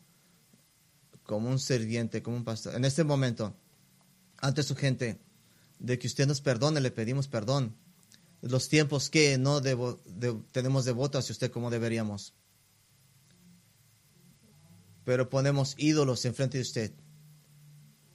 [1.24, 3.54] como un serviente, como un pastor, en este momento,
[4.38, 5.20] ante su gente,
[5.80, 7.76] de que usted nos perdone, le pedimos perdón
[8.42, 12.34] los tiempos que no debo, de, tenemos devoto hacia usted como deberíamos.
[15.08, 16.91] Pero ponemos ídolos enfrente de usted,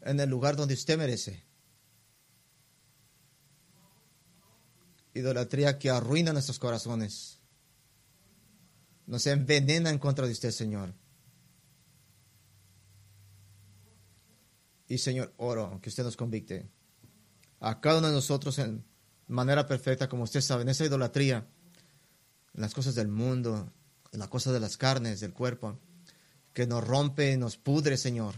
[0.02, 1.42] en el lugar donde usted merece.
[5.14, 7.40] Idolatría que arruina nuestros corazones,
[9.06, 10.92] nos envenena en contra de usted, Señor.
[14.86, 16.68] Y Señor, oro que usted nos convicte
[17.60, 18.84] a cada uno de nosotros en
[19.28, 21.48] manera perfecta, como usted sabe, en esa idolatría,
[22.52, 23.72] en las cosas del mundo,
[24.12, 25.80] en las cosas de las carnes, del cuerpo,
[26.52, 28.34] que nos rompe, nos pudre, Señor,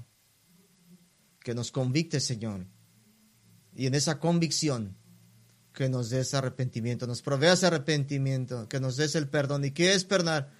[1.40, 2.66] que nos convicte, Señor.
[3.74, 4.96] Y en esa convicción,
[5.72, 9.64] que nos des arrepentimiento, nos provea ese arrepentimiento, que nos des el perdón.
[9.64, 10.52] ¿Y qué es perdonar?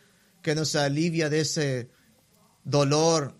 [0.42, 1.88] Que nos alivia de ese
[2.64, 3.38] dolor.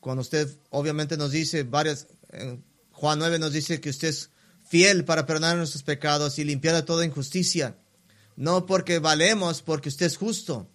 [0.00, 2.08] Cuando usted obviamente nos dice varias,
[2.92, 4.30] Juan 9 nos dice que usted es
[4.62, 7.78] fiel para perdonar nuestros pecados y limpiar de toda injusticia.
[8.36, 10.70] No porque valemos, porque usted es justo.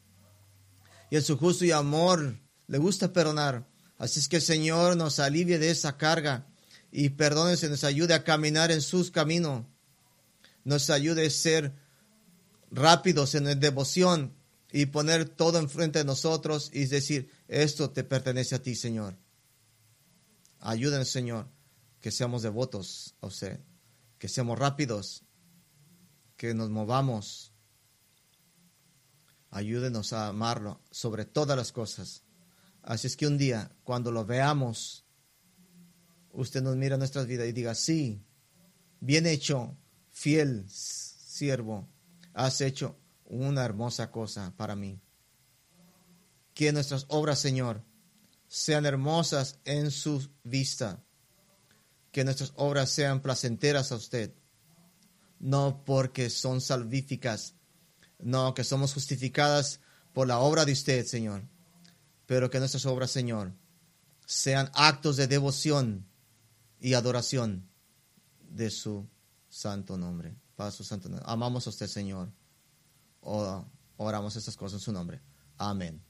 [1.12, 2.41] Y en su justo y amor
[2.72, 3.68] le gusta perdonar.
[3.98, 6.48] Así es que el Señor nos alivie de esa carga
[6.92, 9.66] y perdónese, nos ayude a caminar en sus caminos.
[10.64, 11.74] Nos ayude a ser
[12.72, 14.34] rápidos en devoción
[14.72, 19.18] y poner todo enfrente de nosotros y decir, esto te pertenece a ti, Señor.
[20.60, 21.48] Ayúdenos, Señor,
[22.00, 23.60] que seamos devotos a usted
[24.22, 25.24] que seamos rápidos,
[26.38, 27.54] que nos movamos.
[29.50, 32.22] Ayúdenos a amarlo sobre todas las cosas.
[32.84, 35.06] Así es que un día, cuando lo veamos,
[36.32, 38.24] usted nos mira nuestras vidas y diga, sí,
[39.00, 39.78] bien hecho,
[40.12, 41.88] fiel siervo,
[42.34, 45.00] has hecho una hermosa cosa para mí.
[46.54, 47.84] Que nuestras obras, Señor,
[48.48, 51.04] sean hermosas en su vista.
[52.12, 54.34] Que nuestras obras sean placenteras a usted,
[55.40, 57.56] no porque son salvíficas,
[58.20, 59.80] no que somos justificadas
[60.14, 61.44] por la obra de usted, Señor,
[62.32, 63.52] pero que nuestras obras, Señor,
[64.26, 66.08] sean actos de devoción
[66.80, 67.70] y adoración
[68.40, 69.06] de su
[69.50, 70.38] santo nombre.
[70.56, 71.26] Para su santo nombre.
[71.28, 72.32] Amamos a usted, Señor.
[73.20, 75.20] oramos estas cosas en su nombre.
[75.58, 76.02] Amén.